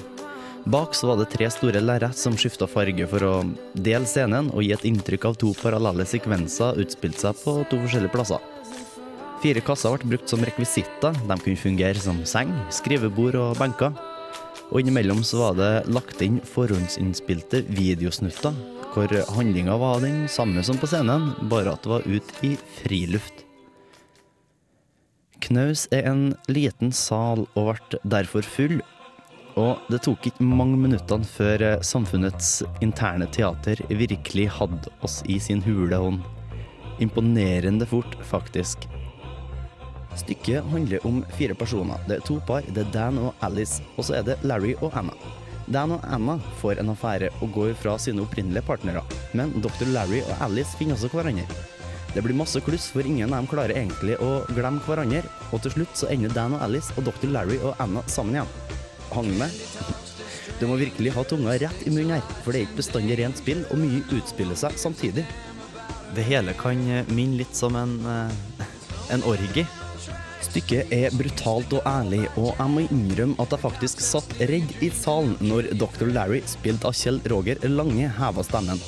Bak 0.64 0.96
så 0.96 1.10
var 1.10 1.20
det 1.20 1.28
tre 1.34 1.46
store 1.52 1.82
lerret 1.84 2.16
som 2.18 2.34
skifta 2.40 2.66
farge 2.66 3.06
for 3.10 3.26
å 3.28 3.34
dele 3.76 4.08
scenen 4.08 4.48
og 4.50 4.64
gi 4.64 4.72
et 4.74 4.86
inntrykk 4.88 5.28
av 5.28 5.38
to 5.38 5.52
parallelle 5.60 6.06
sekvenser 6.08 6.80
utspilt 6.80 7.20
seg 7.20 7.36
på 7.44 7.60
to 7.68 7.82
forskjellige 7.84 8.14
plasser. 8.16 8.53
Fire 9.44 9.60
kasser 9.60 9.92
ble 10.00 10.14
brukt 10.14 10.30
som 10.32 10.40
rekvisitter. 10.40 11.16
De 11.28 11.34
kunne 11.36 11.60
fungere 11.60 12.00
som 12.00 12.22
seng, 12.24 12.48
skrivebord 12.72 13.36
og 13.36 13.58
benker. 13.60 13.92
Og 14.70 14.80
innimellom 14.80 15.20
så 15.20 15.42
var 15.42 15.58
det 15.58 15.92
lagt 15.92 16.22
inn 16.24 16.38
forhåndsinnspilte 16.48 17.60
videosnutter, 17.76 18.56
hvor 18.94 19.12
handlinga 19.36 19.76
var 19.76 20.00
den 20.00 20.24
samme 20.32 20.64
som 20.64 20.80
på 20.80 20.88
scenen, 20.88 21.34
bare 21.52 21.74
at 21.74 21.84
det 21.84 21.92
var 21.92 22.08
ut 22.08 22.32
i 22.40 22.54
friluft. 22.78 23.44
Knaus 25.44 25.84
er 25.92 26.08
en 26.08 26.24
liten 26.48 26.96
sal 26.96 27.44
og 27.52 27.74
ble 27.74 28.00
derfor 28.16 28.48
full, 28.48 28.80
og 29.60 29.84
det 29.92 30.06
tok 30.08 30.24
ikke 30.32 30.48
mange 30.56 30.80
minuttene 30.80 31.28
før 31.36 31.68
eh, 31.68 31.84
samfunnets 31.84 32.62
interne 32.82 33.28
teater 33.28 33.84
virkelig 33.92 34.48
hadde 34.56 34.96
oss 35.04 35.20
i 35.28 35.36
sin 35.36 35.60
hule 35.68 36.00
hånd. 36.00 36.24
Imponerende 37.04 37.86
fort, 37.86 38.16
faktisk. 38.24 38.88
Stykket 40.16 40.66
handler 40.70 41.06
om 41.06 41.22
fire 41.38 41.54
personer. 41.58 42.00
Det 42.08 42.18
er 42.18 42.26
to 42.26 42.38
par. 42.46 42.66
Det 42.66 42.86
er 42.86 42.92
Dan 42.94 43.18
og 43.18 43.34
Alice, 43.42 43.82
og 43.96 44.06
så 44.06 44.20
er 44.20 44.28
det 44.28 44.38
Larry 44.46 44.74
og 44.80 44.94
Anna. 44.96 45.14
Dan 45.66 45.94
og 45.96 46.04
Anna 46.04 46.36
får 46.60 46.80
en 46.80 46.92
affære 46.92 47.30
og 47.40 47.52
går 47.54 47.72
fra 47.80 47.96
sine 47.98 48.22
opprinnelige 48.24 48.66
partnere, 48.66 49.02
men 49.32 49.54
dr. 49.64 49.86
Larry 49.94 50.20
og 50.22 50.42
Alice 50.44 50.76
finner 50.78 50.98
også 50.98 51.08
hverandre. 51.14 51.46
Det 52.14 52.22
blir 52.22 52.36
masse 52.36 52.60
kluss, 52.62 52.90
for 52.94 53.02
ingen 53.02 53.32
av 53.32 53.40
dem 53.40 53.48
klarer 53.50 53.74
egentlig 53.74 54.18
å 54.22 54.44
glemme 54.54 54.84
hverandre, 54.86 55.24
og 55.50 55.64
til 55.64 55.74
slutt 55.74 55.96
så 55.98 56.10
ender 56.14 56.34
Dan 56.36 56.54
og 56.54 56.62
Alice 56.62 56.94
og 56.98 57.08
dr. 57.08 57.26
Larry 57.32 57.58
og 57.62 57.80
Anna 57.82 58.04
sammen 58.06 58.38
igjen. 58.38 58.54
Hang 59.14 59.30
med? 59.40 59.50
Du 60.60 60.68
må 60.70 60.76
virkelig 60.78 61.10
ha 61.16 61.24
tunga 61.26 61.56
rett 61.58 61.80
i 61.82 61.90
munnen 61.90 62.14
her, 62.14 62.28
for 62.44 62.54
det 62.54 62.60
er 62.60 62.68
ikke 62.68 62.78
bestandig 62.78 63.16
rent 63.18 63.40
spill, 63.40 63.64
og 63.74 63.80
mye 63.80 64.04
utspiller 64.14 64.56
seg 64.56 64.76
samtidig. 64.78 65.24
Det 66.14 66.22
hele 66.28 66.54
kan 66.54 66.78
eh, 66.86 67.10
minne 67.10 67.40
litt 67.40 67.58
som 67.58 67.74
en, 67.74 67.96
eh, 68.06 68.68
en 69.16 69.26
orgi. 69.26 69.64
Stykket 70.54 70.92
er 70.94 71.10
brutalt 71.10 71.72
og 71.74 71.82
ærlig, 71.82 72.28
og 72.38 72.52
jeg 72.54 72.70
må 72.70 72.82
innrømme 72.84 73.34
at 73.42 73.50
jeg 73.50 73.58
faktisk 73.58 74.02
satt 74.06 74.34
redd 74.38 74.68
i 74.86 74.90
salen 74.94 75.32
når 75.42 75.72
Dr. 75.80 76.04
Larry, 76.14 76.44
spilt 76.46 76.84
av 76.86 76.92
Kjell 76.94 77.16
Roger 77.32 77.58
Lange, 77.66 78.06
heva 78.06 78.44
stemmen. 78.46 78.78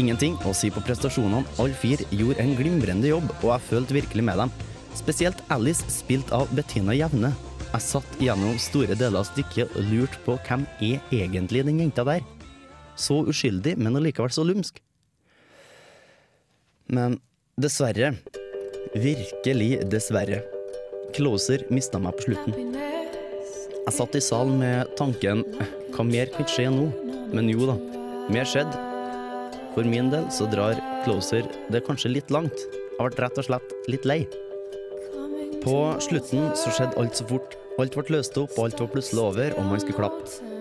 Ingenting 0.00 0.38
å 0.48 0.54
si 0.56 0.70
på 0.72 0.80
prestasjonene, 0.86 1.42
alle 1.60 1.76
fire 1.76 2.06
gjorde 2.16 2.40
en 2.40 2.54
glimrende 2.56 3.10
jobb, 3.10 3.26
og 3.42 3.50
jeg 3.50 3.64
følte 3.66 3.96
virkelig 3.98 4.24
med 4.24 4.40
dem. 4.40 4.54
Spesielt 4.96 5.42
Alice, 5.52 5.84
spilt 5.92 6.32
av 6.32 6.48
Bettina 6.56 6.96
Jevne. 6.96 7.34
Jeg 7.66 7.84
satt 7.90 8.16
gjennom 8.24 8.56
store 8.56 8.96
deler 8.96 9.20
av 9.20 9.28
stykket 9.28 9.76
og 9.76 9.92
lurte 9.92 10.24
på 10.24 10.38
hvem 10.48 10.64
er 10.80 11.04
egentlig 11.12 11.66
den 11.68 11.84
jenta 11.84 12.06
der? 12.08 12.24
Så 12.96 13.20
uskyldig, 13.28 13.76
men 13.76 14.00
allikevel 14.00 14.32
så 14.32 14.48
lumsk. 14.48 14.80
Men 16.88 17.20
dessverre, 17.60 18.14
virkelig 18.96 19.82
dessverre, 19.92 20.40
Closer 21.14 21.62
mista 21.70 22.00
meg 22.02 22.16
på 22.18 22.28
slutten. 22.28 22.74
Jeg 23.84 23.94
satt 23.94 24.16
i 24.18 24.22
salen 24.24 24.56
med 24.58 24.94
tanken 24.98 25.44
hva 25.94 26.06
mer 26.08 26.30
kan 26.34 26.48
skje 26.50 26.70
nå? 26.72 26.88
Men 27.34 27.50
jo 27.52 27.68
da, 27.68 27.76
mer 28.32 28.48
skjedde. 28.48 28.80
For 29.74 29.86
min 29.86 30.10
del 30.10 30.26
så 30.34 30.48
drar 30.50 30.78
Closer 31.04 31.46
det 31.70 31.84
kanskje 31.86 32.14
litt 32.16 32.32
langt. 32.34 32.64
Jeg 32.94 32.98
ble 32.98 33.22
rett 33.22 33.38
og 33.38 33.46
slett 33.46 33.76
litt 33.90 34.08
lei. 34.08 34.22
På 35.64 35.94
slutten 36.02 36.50
så 36.58 36.72
skjedde 36.74 36.98
alt 37.00 37.18
så 37.18 37.26
fort. 37.30 37.54
Alt 37.78 37.96
ble 37.98 38.16
løst 38.16 38.36
opp, 38.38 38.54
og 38.56 38.68
alt 38.68 38.82
var 38.82 38.90
plutselig 38.92 39.22
over, 39.22 39.54
og 39.58 39.70
man 39.70 39.82
skulle 39.82 39.98
klappe. 39.98 40.52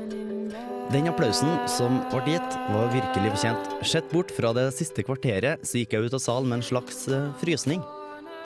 Den 0.93 1.09
applausen 1.09 1.49
som 1.69 1.99
ble 2.11 2.35
gitt, 2.35 2.55
var 2.73 2.93
virkelig 2.93 3.33
fortjent. 3.35 3.73
Sett 3.85 4.09
bort 4.13 4.33
fra 4.33 4.53
det 4.57 4.69
siste 4.77 5.05
kvarteret, 5.05 5.61
så 5.65 5.81
gikk 5.81 5.97
jeg 5.97 6.09
ut 6.09 6.17
av 6.17 6.21
salen 6.21 6.49
med 6.49 6.61
en 6.61 6.67
slags 6.73 7.05
eh, 7.09 7.29
frysning. 7.41 7.81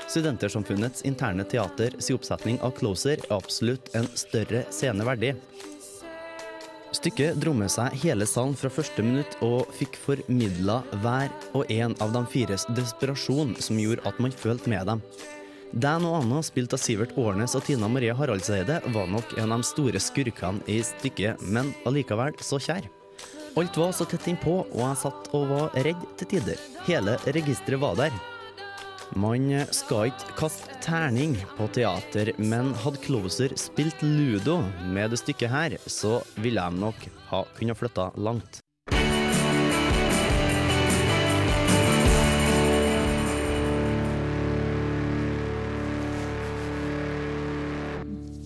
Studentersamfunnets 0.07 1.01
interne 1.09 1.43
teater 1.43 1.95
sin 1.99 2.15
oppsetning 2.15 2.59
av 2.61 2.77
Closer 2.77 3.17
er 3.17 3.33
absolutt 3.35 3.89
en 3.97 4.07
større 4.13 4.63
scene 4.69 5.05
verdig. 5.07 5.33
Stykket 6.95 7.35
dro 7.41 7.51
med 7.53 7.69
seg 7.69 7.95
hele 8.01 8.25
salen 8.29 8.55
fra 8.57 8.71
første 8.71 9.03
minutt 9.03 9.35
og 9.45 9.67
fikk 9.75 9.97
formidla 9.99 10.79
hver 11.03 11.33
og 11.57 11.71
en 11.73 11.95
av 12.03 12.13
de 12.15 12.21
fires 12.31 12.63
desperasjon 12.77 13.57
som 13.59 13.81
gjorde 13.81 14.05
at 14.07 14.21
man 14.23 14.31
følte 14.31 14.71
med 14.71 14.87
dem. 14.87 15.03
Dan 15.75 16.05
og 16.07 16.21
Anna, 16.21 16.39
spilt 16.45 16.71
av 16.71 16.79
Sivert 16.79 17.17
Årnes 17.19 17.57
og 17.59 17.65
Tina 17.67 17.89
Marie 17.91 18.13
Haraldseide, 18.15 18.79
var 18.95 19.09
nok 19.11 19.35
en 19.35 19.51
av 19.51 19.59
de 19.59 19.67
store 19.67 19.99
skurkene 19.99 20.63
i 20.71 20.79
stykket, 20.85 21.43
men 21.43 21.73
allikevel 21.89 22.39
så 22.39 22.61
kjær. 22.63 22.87
Alt 23.57 23.77
var 23.77 23.91
så 23.91 24.07
tett 24.07 24.29
innpå, 24.31 24.55
og 24.63 24.81
jeg 24.85 25.01
satt 25.01 25.29
og 25.35 25.47
var 25.51 25.77
redd 25.83 26.07
til 26.19 26.31
tider. 26.37 26.59
Hele 26.87 27.17
registeret 27.25 27.81
var 27.83 27.99
der. 27.99 28.15
Man 29.15 29.47
skal 29.71 30.09
ikke 30.11 30.33
kaste 30.35 30.75
terning 30.83 31.37
på 31.55 31.67
teater, 31.71 32.33
men 32.37 32.73
hadde 32.83 32.99
Closer 33.05 33.53
spilt 33.55 34.01
ludo 34.03 34.59
med 34.91 35.13
det 35.13 35.21
stykket 35.21 35.51
her, 35.51 35.77
så 35.87 36.19
ville 36.35 36.61
de 36.61 36.81
nok 36.83 37.07
ha 37.31 37.43
kunnet 37.55 37.79
flytta 37.79 38.11
langt. 38.19 38.59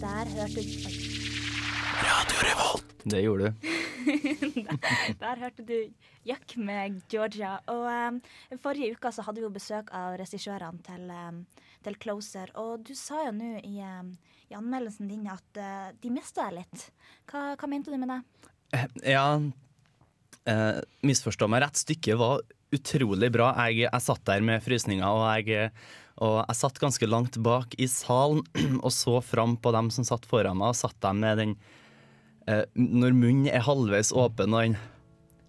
Der 0.01 0.25
hørte 0.36 0.62
du 0.62 0.89
Radio 2.06 2.38
Revolt. 2.46 2.86
Det 3.03 3.22
gjorde 3.25 3.50
du. 3.50 3.81
Der, 4.05 4.77
der 5.24 5.41
hørte 5.43 5.65
du 5.65 5.75
Yuck 6.27 6.55
med 6.58 7.01
Georgia. 7.10 7.58
Og 7.72 7.88
um, 7.88 8.20
forrige 8.62 8.96
uke 8.96 9.12
så 9.13 9.25
hadde 9.25 9.41
vi 9.41 9.48
jo 9.48 9.53
besøk 9.53 9.91
av 9.98 10.17
regissørene 10.22 10.84
til, 10.86 11.08
um, 11.10 11.41
til 11.86 11.98
Closer. 12.01 12.53
Og 12.62 12.86
du 12.88 12.93
sa 12.98 13.25
jo 13.27 13.36
nå 13.38 13.55
i, 13.63 13.79
um, 13.86 14.13
i 14.51 14.58
anmeldelsen 14.58 15.12
din 15.12 15.27
at 15.31 15.62
uh, 15.62 15.89
de 16.01 16.13
mista 16.13 16.50
deg 16.50 16.62
litt. 16.62 16.88
Hva, 17.31 17.51
hva 17.55 17.72
mente 17.72 17.93
du 17.93 18.00
med 18.01 18.13
det? 18.13 18.22
Ja, 19.03 19.25
uh, 19.38 20.81
misforstå 21.05 21.50
meg 21.51 21.65
rett. 21.65 21.81
Stykket 21.81 22.20
var 22.22 22.46
utrolig 22.72 23.31
bra. 23.34 23.51
Jeg, 23.67 23.86
jeg 23.88 24.05
satt 24.05 24.24
der 24.29 24.46
med 24.46 24.63
frysninger, 24.63 25.05
og 25.05 25.25
jeg, 25.41 25.72
og 26.24 26.39
jeg 26.39 26.60
satt 26.62 26.79
ganske 26.81 27.10
langt 27.10 27.41
bak 27.43 27.75
i 27.81 27.89
salen 27.91 28.46
og 28.86 28.91
så 28.96 29.20
fram 29.25 29.58
på 29.60 29.74
dem 29.75 29.91
som 29.93 30.08
satt 30.08 30.27
foran 30.29 30.60
meg, 30.62 30.72
og 30.72 30.79
satt 30.79 30.98
dem 31.03 31.24
med 31.25 31.41
den 31.41 31.55
eh, 32.48 32.63
Når 32.75 33.15
munnen 33.17 33.51
er 33.51 33.65
halvveis 33.65 34.12
åpen 34.15 34.55
og 34.55 34.65
den 34.65 34.77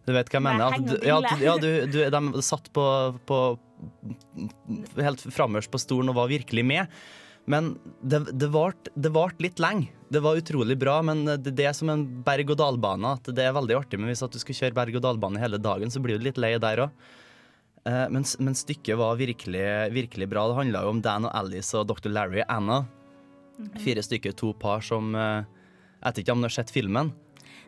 Du 0.06 0.12
vet 0.16 0.28
hva 0.28 0.38
jeg 0.38 0.46
mener? 0.46 0.76
At, 0.76 0.94
ja, 1.06 1.18
ja, 1.42 1.56
du, 1.60 1.70
du, 1.90 1.98
de 2.10 2.44
satt 2.44 2.70
på, 2.74 2.84
på 3.28 3.40
Helt 4.98 5.26
frammest 5.32 5.72
på 5.72 5.80
stolen 5.82 6.12
og 6.12 6.18
var 6.20 6.30
virkelig 6.30 6.62
med. 6.66 7.02
Men 7.50 7.72
det, 7.98 8.20
det 8.30 8.46
varte 8.54 9.42
litt 9.42 9.58
lenge. 9.58 9.88
Det 10.12 10.20
var 10.22 10.38
utrolig 10.38 10.76
bra, 10.78 11.00
men 11.02 11.24
det, 11.26 11.50
det 11.58 11.66
er 11.66 11.74
som 11.74 11.90
en 11.90 12.04
berg-og-dal-bane. 12.22 13.16
Det 13.26 13.42
er 13.42 13.56
veldig 13.56 13.80
artig, 13.80 13.98
men 13.98 14.12
hvis 14.12 14.22
du 14.22 14.38
skal 14.38 14.58
kjøre 14.60 14.76
berg-og-dal-bane 14.76 15.42
hele 15.42 15.58
dagen, 15.58 15.90
så 15.90 15.98
blir 16.04 16.20
du 16.20 16.28
litt 16.28 16.38
lei 16.38 16.52
der 16.62 16.84
òg. 16.84 17.10
Men, 17.82 18.22
men 18.22 18.54
stykket 18.54 18.94
var 19.00 19.18
virkelig, 19.18 19.64
virkelig 19.90 20.30
bra. 20.30 20.46
Det 20.46 20.60
handla 20.60 20.84
jo 20.84 20.92
om 20.94 21.02
Dan 21.02 21.26
og 21.26 21.34
Alice 21.34 21.74
og 21.74 21.88
Dr. 21.90 22.12
Larry 22.14 22.44
og 22.44 22.54
Anna. 22.54 22.78
Fire 23.82 24.02
stykker, 24.02 24.34
to 24.38 24.52
par 24.58 24.82
som 24.84 25.14
eh, 25.14 25.44
Jeg 26.02 26.10
vet 26.10 26.22
ikke 26.24 26.34
om 26.34 26.42
du 26.42 26.48
har 26.48 26.54
sett 26.58 26.72
filmen? 26.74 27.12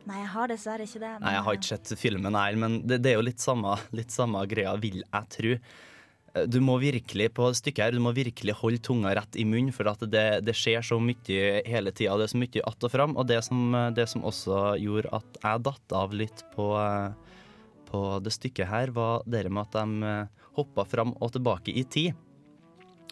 Nei, 0.04 0.18
jeg 0.20 0.30
har 0.34 0.50
dessverre 0.50 0.84
ikke 0.84 1.00
det. 1.00 1.10
Nei, 1.22 1.32
jeg 1.36 1.42
har 1.46 1.56
ikke 1.56 1.70
sett 1.70 1.92
filmen, 1.96 2.34
nei, 2.34 2.48
men 2.60 2.80
det, 2.84 2.98
det 3.04 3.12
er 3.12 3.20
jo 3.20 3.24
litt 3.24 3.40
samme, 3.40 3.76
litt 3.96 4.12
samme 4.12 4.42
greia, 4.50 4.74
vil 4.82 5.04
jeg 5.04 5.28
tro. 5.36 5.52
Eh, 6.34 6.48
Du 6.50 6.58
må 6.60 6.74
virkelig 6.82 7.30
på 7.38 7.46
stykket 7.54 7.84
her, 7.86 7.94
du 7.94 8.02
må 8.02 8.12
virkelig 8.12 8.56
holde 8.58 8.82
tunga 8.84 9.14
rett 9.16 9.38
i 9.38 9.46
munnen, 9.48 9.72
for 9.72 9.88
at 9.88 10.02
det, 10.10 10.26
det 10.44 10.56
skjer 10.58 10.82
så 10.84 10.98
mye 11.00 11.62
hele 11.70 11.94
tida. 11.94 12.18
Det 12.18 12.26
er 12.26 12.34
så 12.34 12.42
mye 12.42 12.64
att 12.66 12.84
og 12.84 12.92
fram. 12.92 13.16
Og 13.16 13.30
det 13.30 13.40
som, 13.46 13.62
det 13.94 14.08
som 14.10 14.26
også 14.26 14.74
gjorde 14.82 15.14
at 15.14 15.40
jeg 15.40 15.64
datt 15.70 15.96
av 16.02 16.12
litt 16.12 16.44
på, 16.56 16.68
eh, 16.82 17.38
på 17.88 18.04
det 18.20 18.34
stykket 18.34 18.68
her, 18.68 18.90
var 18.90 19.22
det 19.24 19.46
med 19.48 19.62
at 19.62 19.78
de 19.78 20.12
hoppa 20.58 20.84
fram 20.84 21.14
og 21.20 21.32
tilbake 21.32 21.72
i 21.72 21.84
tid. 21.84 22.12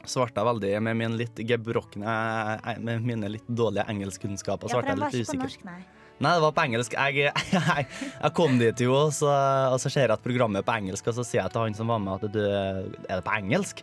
Svarte 0.09 0.41
jeg 0.43 0.49
veldig 0.49 0.71
med 0.83 0.97
min 0.99 1.17
litt 1.17 1.39
eh, 1.39 2.79
Med 2.83 3.03
mine 3.07 3.29
litt 3.31 3.47
dårlige 3.49 3.85
engelskkunnskaper. 3.93 4.69
Ja, 4.73 4.81
for 4.81 4.89
den 4.89 4.99
var 5.01 5.13
ikke 5.15 5.23
usikker. 5.23 5.33
ikke 5.33 5.39
på 5.39 5.47
norsk, 5.47 5.65
nei. 5.69 5.81
Nei, 6.23 6.33
det 6.39 6.43
var 6.45 6.53
på 6.55 6.63
engelsk. 6.63 6.93
Jeg, 6.95 7.33
jeg, 7.53 7.87
jeg 8.23 8.33
kom 8.39 8.59
dit 8.61 8.83
jo, 8.85 8.93
og 8.95 9.13
så, 9.17 9.31
og 9.73 9.79
så 9.83 9.91
ser 9.91 10.07
jeg 10.09 10.15
at 10.15 10.23
programmet 10.23 10.63
er 10.63 10.67
på 10.67 10.75
engelsk, 10.79 11.09
og 11.11 11.17
så 11.19 11.25
sier 11.27 11.43
jeg 11.43 11.55
til 11.55 11.65
han 11.65 11.75
som 11.79 11.91
var 11.91 12.03
med 12.03 12.15
at 12.19 12.35
du, 12.35 12.43
er 12.43 13.17
det 13.17 13.25
på 13.27 13.35
engelsk? 13.39 13.83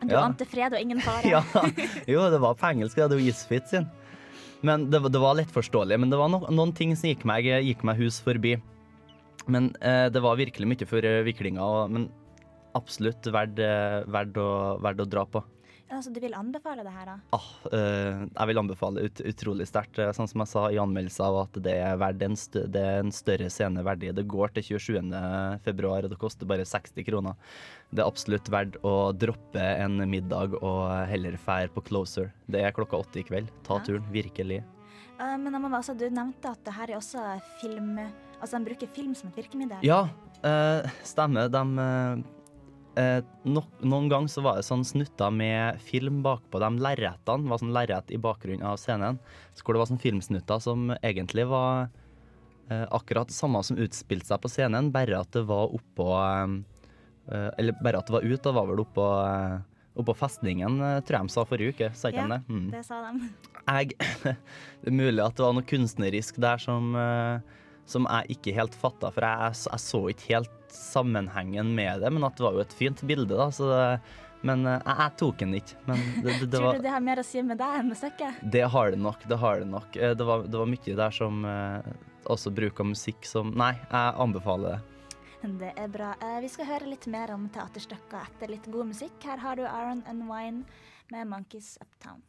Du 0.00 0.14
Ja. 0.14 0.22
ante 0.24 0.46
fred 0.48 0.72
og 0.72 0.80
ingen 0.80 1.00
fare. 1.04 1.28
Ja, 1.34 1.42
jo, 2.14 2.22
det 2.32 2.38
var 2.40 2.54
på 2.58 2.70
engelsk. 2.70 2.96
Det 2.96 3.18
jo 3.18 3.26
Isfit 3.30 3.68
sin. 3.68 3.88
Men 4.62 4.88
det, 4.92 5.00
det 5.12 5.20
var 5.20 5.34
lett 5.38 5.50
forståelig. 5.52 5.98
Men 6.00 6.10
det 6.12 6.18
var 6.20 6.30
no, 6.32 6.42
noen 6.52 6.72
ting 6.76 6.94
som 6.96 7.10
gikk 7.10 7.24
meg, 7.28 7.44
gikk 7.66 7.82
meg 7.84 7.98
hus 8.00 8.20
forbi. 8.24 8.54
Men 9.50 9.70
eh, 9.80 10.06
det 10.12 10.22
var 10.22 10.38
virkelig 10.40 10.68
mye 10.68 10.86
for 10.88 11.04
eh, 11.04 11.22
viklinga, 11.26 11.60
og- 11.64 11.90
men 11.94 12.08
absolutt 12.78 13.26
verdt 13.34 13.58
verdt, 14.06 14.36
å, 14.38 14.50
verdt 14.84 15.00
å 15.02 15.08
dra 15.10 15.24
på. 15.26 15.40
Ja, 15.90 15.98
så 16.02 16.10
du 16.14 16.20
vil 16.22 16.34
anbefale 16.38 16.84
det 16.86 16.92
her, 16.94 17.08
da? 17.08 17.14
Ah, 17.34 17.46
eh, 17.74 18.20
jeg 18.28 18.48
vil 18.50 18.60
anbefale 18.60 19.02
ut, 19.08 19.22
utrolig 19.26 19.66
sterkt, 19.66 19.98
eh, 19.98 20.12
sånn 20.14 20.28
som 20.30 20.44
jeg 20.44 20.50
sa 20.52 20.62
i 20.70 20.78
anmeldelsen, 20.78 21.24
av 21.26 21.38
at 21.40 21.58
det 21.64 21.74
er, 21.82 21.96
verdt 21.98 22.22
en, 22.22 22.36
stø, 22.38 22.62
det 22.70 22.84
er 22.86 23.02
en 23.02 23.10
større 23.14 23.48
scene 23.50 23.82
verdig. 23.82 24.12
Det 24.14 24.26
går 24.30 24.54
til 24.54 24.68
27. 24.78 25.10
februar, 25.66 26.06
og 26.06 26.14
det 26.14 26.20
koster 26.22 26.46
bare 26.46 26.68
60 26.68 27.02
kroner. 27.08 27.34
Det 27.90 28.04
er 28.04 28.06
absolutt 28.06 28.52
verdt 28.54 28.78
å 28.86 28.94
droppe 29.18 29.58
en 29.58 29.98
middag 30.06 30.54
og 30.60 30.84
heller 31.10 31.34
fære 31.34 31.74
på 31.74 31.82
Closer. 31.90 32.30
Det 32.46 32.62
er 32.62 32.76
klokka 32.76 33.02
åtte 33.02 33.24
i 33.24 33.26
kveld. 33.26 33.50
Ta 33.66 33.80
Ja. 33.80 33.84
turen, 33.90 34.06
virkelig. 34.14 34.62
Uh, 35.18 35.36
men 35.36 35.52
altså, 35.74 35.92
du 35.98 36.08
nevnte 36.08 36.54
at 36.54 36.64
det 36.64 36.72
her 36.72 36.90
er 36.90 36.96
også 36.96 37.40
film 37.60 37.98
Altså, 38.40 38.56
de 38.56 38.70
bruker 38.70 38.88
film 38.88 39.14
som 39.14 39.28
et 39.28 39.36
virkemiddel. 39.36 39.82
Ja, 39.84 40.08
uh, 40.44 40.90
stemmer. 41.04 41.50
De 41.52 41.60
eh, 41.60 42.22
eh, 42.96 43.20
no, 43.44 43.62
Noen 43.82 44.08
ganger 44.10 44.28
så 44.32 44.42
var 44.44 44.56
det 44.58 44.66
sånn 44.66 44.84
snutter 44.86 45.30
med 45.34 45.80
film 45.84 46.22
bakpå 46.26 46.60
de 46.62 46.70
lerretene. 46.82 47.48
Var 47.50 47.62
sånn 47.62 47.74
lerret 47.76 48.10
i 48.10 48.18
bakgrunnen 48.20 48.66
av 48.66 48.78
scenen. 48.80 49.18
Så 49.54 49.64
hvor 49.64 49.76
det 49.76 49.82
var 49.84 49.90
sånn 49.92 50.02
filmsnutter 50.02 50.58
som 50.62 50.90
egentlig 51.00 51.46
var 51.50 51.88
eh, 52.70 52.86
akkurat 52.90 53.30
samme 53.34 53.62
som 53.66 53.78
utspilte 53.80 54.30
seg 54.30 54.42
på 54.42 54.50
scenen, 54.52 54.92
bare 54.94 55.20
at 55.20 55.32
det 55.36 55.44
var 55.48 55.72
oppå 55.76 56.10
eh, 56.18 56.54
eh, 57.32 57.50
Eller 57.58 57.76
bare 57.82 57.98
at 58.02 58.06
det 58.10 58.16
var 58.18 58.26
ut, 58.26 58.46
og 58.46 58.54
var 58.60 58.70
vel 58.72 58.84
oppå 58.86 59.08
eh, 59.26 59.58
Oppå 60.00 60.14
festningen, 60.14 60.76
eh, 60.86 61.00
tror 61.02 61.16
jeg 61.18 61.26
de 61.26 61.32
sa 61.34 61.42
forrige 61.44 61.74
uke. 61.74 61.88
Sa 61.98 62.12
ikke 62.12 62.22
Ja, 62.22 62.28
de 62.30 62.36
det? 62.38 62.42
Mm 62.54 62.68
det 62.70 62.84
sa 62.86 63.00
de. 63.08 63.30
jeg, 63.66 63.96
det 64.84 64.92
er 64.92 64.94
mulig 64.94 65.24
at 65.24 65.34
det 65.36 65.44
var 65.44 65.56
noe 65.58 65.66
kunstnerisk 65.66 66.38
der 66.40 66.62
som, 66.62 66.94
som 67.90 68.06
jeg 68.06 68.36
ikke 68.38 68.54
helt 68.56 68.74
fatta, 68.78 69.10
for 69.12 69.26
jeg, 69.26 69.58
jeg 69.66 69.82
så 69.82 70.00
ikke 70.14 70.30
helt 70.36 70.54
sammenhengen 70.74 71.74
med 71.74 72.00
det, 72.02 72.10
men 72.12 72.24
at 72.26 72.36
det 72.38 72.44
var 72.46 72.56
jo 72.58 72.64
et 72.64 72.74
fint 72.76 73.02
bilde, 73.06 73.36
da. 73.38 73.48
Så 73.54 73.68
det, 73.70 73.84
men 74.46 74.62
eh, 74.66 74.78
jeg, 74.80 74.96
jeg 75.02 75.16
tok 75.20 75.40
den 75.42 75.56
ikke. 75.58 75.80
Men 75.88 76.04
det, 76.24 76.36
det, 76.40 76.46
det, 76.46 76.60
Tror 76.60 76.78
du 76.78 76.84
det 76.86 76.94
har 76.94 77.02
mer 77.04 77.20
å 77.22 77.26
si 77.26 77.42
med 77.44 77.58
deg 77.60 77.80
enn 77.80 77.90
med 77.92 78.00
stykket? 78.00 78.38
det 78.56 78.62
har 78.74 78.94
det 78.94 79.00
nok. 79.00 79.26
Det 79.28 79.40
har 79.42 79.60
det 79.64 79.68
nok. 79.72 79.96
Eh, 79.96 80.14
Det 80.16 80.28
var, 80.28 80.46
det 80.48 80.62
var 80.62 80.70
mye 80.70 80.94
der 81.02 81.16
som 81.16 81.44
eh, 81.44 81.90
også 82.30 82.52
bruker 82.54 82.88
musikk 82.88 83.26
som 83.28 83.52
Nei, 83.56 83.74
jeg 83.90 84.14
anbefaler 84.26 84.78
det. 84.78 84.86
Det 85.60 85.70
er 85.80 85.88
bra. 85.88 86.10
Vi 86.44 86.48
skal 86.52 86.66
høre 86.68 86.88
litt 86.90 87.06
mer 87.08 87.30
om 87.32 87.46
teaterstykker 87.48 88.18
etter 88.26 88.50
litt 88.52 88.66
god 88.68 88.90
musikk. 88.90 89.14
Her 89.24 89.40
har 89.40 89.56
du 89.56 89.62
Aaron 89.64 90.02
and 90.10 90.26
Wine 90.28 90.66
med 91.08 91.30
Monkeys 91.30 91.78
Uptown. 91.80 92.20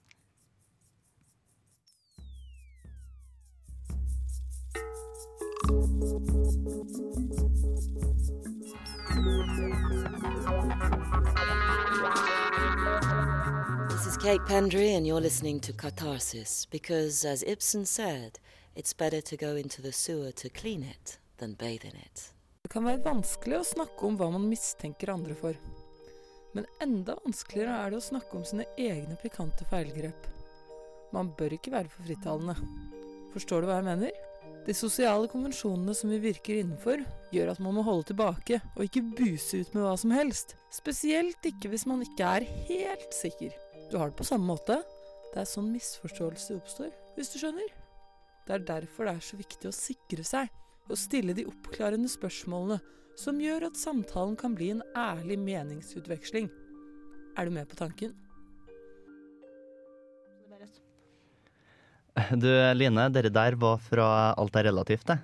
This 13.90 14.06
is 14.06 14.18
Kate 14.18 14.42
Pendry, 14.42 14.98
and 14.98 15.08
you're 15.08 15.22
listening 15.22 15.62
to 15.62 15.72
Catharsis 15.72 16.66
because, 16.66 17.24
as 17.24 17.44
Ibsen 17.44 17.86
said, 17.86 18.40
it's 18.76 18.92
better 18.92 19.22
to 19.22 19.38
go 19.38 19.56
into 19.56 19.82
the 19.82 19.94
sewer 19.94 20.32
to 20.34 20.50
clean 20.50 20.84
it 20.84 21.18
than 21.38 21.54
bathe 21.54 21.86
in 21.86 21.96
it. 21.96 22.34
Det 22.64 22.72
kan 22.74 22.84
være 22.84 23.06
vanskelig 23.06 23.62
å 23.62 23.70
snakke 23.70 24.08
om 24.08 24.18
hva 24.20 24.28
man 24.34 24.50
mistenker 24.52 25.14
andre 25.14 25.38
for. 25.40 25.56
Men 26.52 26.68
enda 26.84 27.16
vanskeligere 27.24 27.78
er 27.78 27.94
det 27.94 28.02
å 28.02 28.10
snakke 28.10 28.36
om 28.36 28.44
sine 28.44 28.68
egne 28.76 29.16
pikante 29.24 29.64
feilgrep. 29.72 30.28
Man 31.16 31.32
bør 31.40 31.56
ikke 31.56 31.72
være 31.72 31.94
for 31.94 32.10
frittalende. 32.10 32.58
Forstår 33.32 33.64
du 33.64 33.72
hva 33.72 33.80
jeg 33.80 33.88
mener? 33.88 34.31
De 34.62 34.74
sosiale 34.78 35.26
konvensjonene 35.32 35.94
som 35.98 36.12
vi 36.14 36.20
virker 36.22 36.60
innenfor, 36.62 37.02
gjør 37.34 37.54
at 37.56 37.62
man 37.64 37.74
må 37.74 37.84
holde 37.86 38.12
tilbake 38.12 38.60
og 38.76 38.86
ikke 38.86 39.02
buse 39.18 39.64
ut 39.64 39.74
med 39.74 39.88
hva 39.88 39.96
som 39.98 40.14
helst. 40.14 40.54
Spesielt 40.74 41.42
ikke 41.50 41.72
hvis 41.72 41.88
man 41.90 42.04
ikke 42.06 42.28
er 42.38 42.46
helt 42.70 43.16
sikker. 43.18 43.56
Du 43.90 43.98
har 43.98 44.12
det 44.12 44.20
på 44.20 44.28
samme 44.28 44.46
måte. 44.52 44.78
Det 45.32 45.42
er 45.42 45.50
sånn 45.50 45.72
misforståelse 45.74 46.60
oppstår, 46.60 46.92
hvis 47.18 47.34
du 47.34 47.40
skjønner. 47.42 47.74
Det 48.46 48.58
er 48.58 48.68
derfor 48.68 49.08
det 49.08 49.18
er 49.18 49.26
så 49.26 49.40
viktig 49.40 49.70
å 49.70 49.76
sikre 49.76 50.26
seg 50.28 50.52
og 50.92 51.00
stille 51.00 51.34
de 51.38 51.48
oppklarende 51.50 52.10
spørsmålene 52.12 52.82
som 53.18 53.42
gjør 53.42 53.70
at 53.70 53.80
samtalen 53.80 54.38
kan 54.40 54.54
bli 54.58 54.72
en 54.76 54.84
ærlig 54.98 55.40
meningsutveksling. 55.42 56.52
Er 57.38 57.48
du 57.48 57.56
med 57.56 57.70
på 57.72 57.80
tanken? 57.80 58.14
Du 62.42 62.50
Line, 62.76 63.10
dere 63.14 63.32
der 63.34 63.58
var 63.60 63.82
fra 63.84 64.08
Alt 64.40 64.56
er 64.60 64.70
relativt, 64.70 65.08
det. 65.12 65.20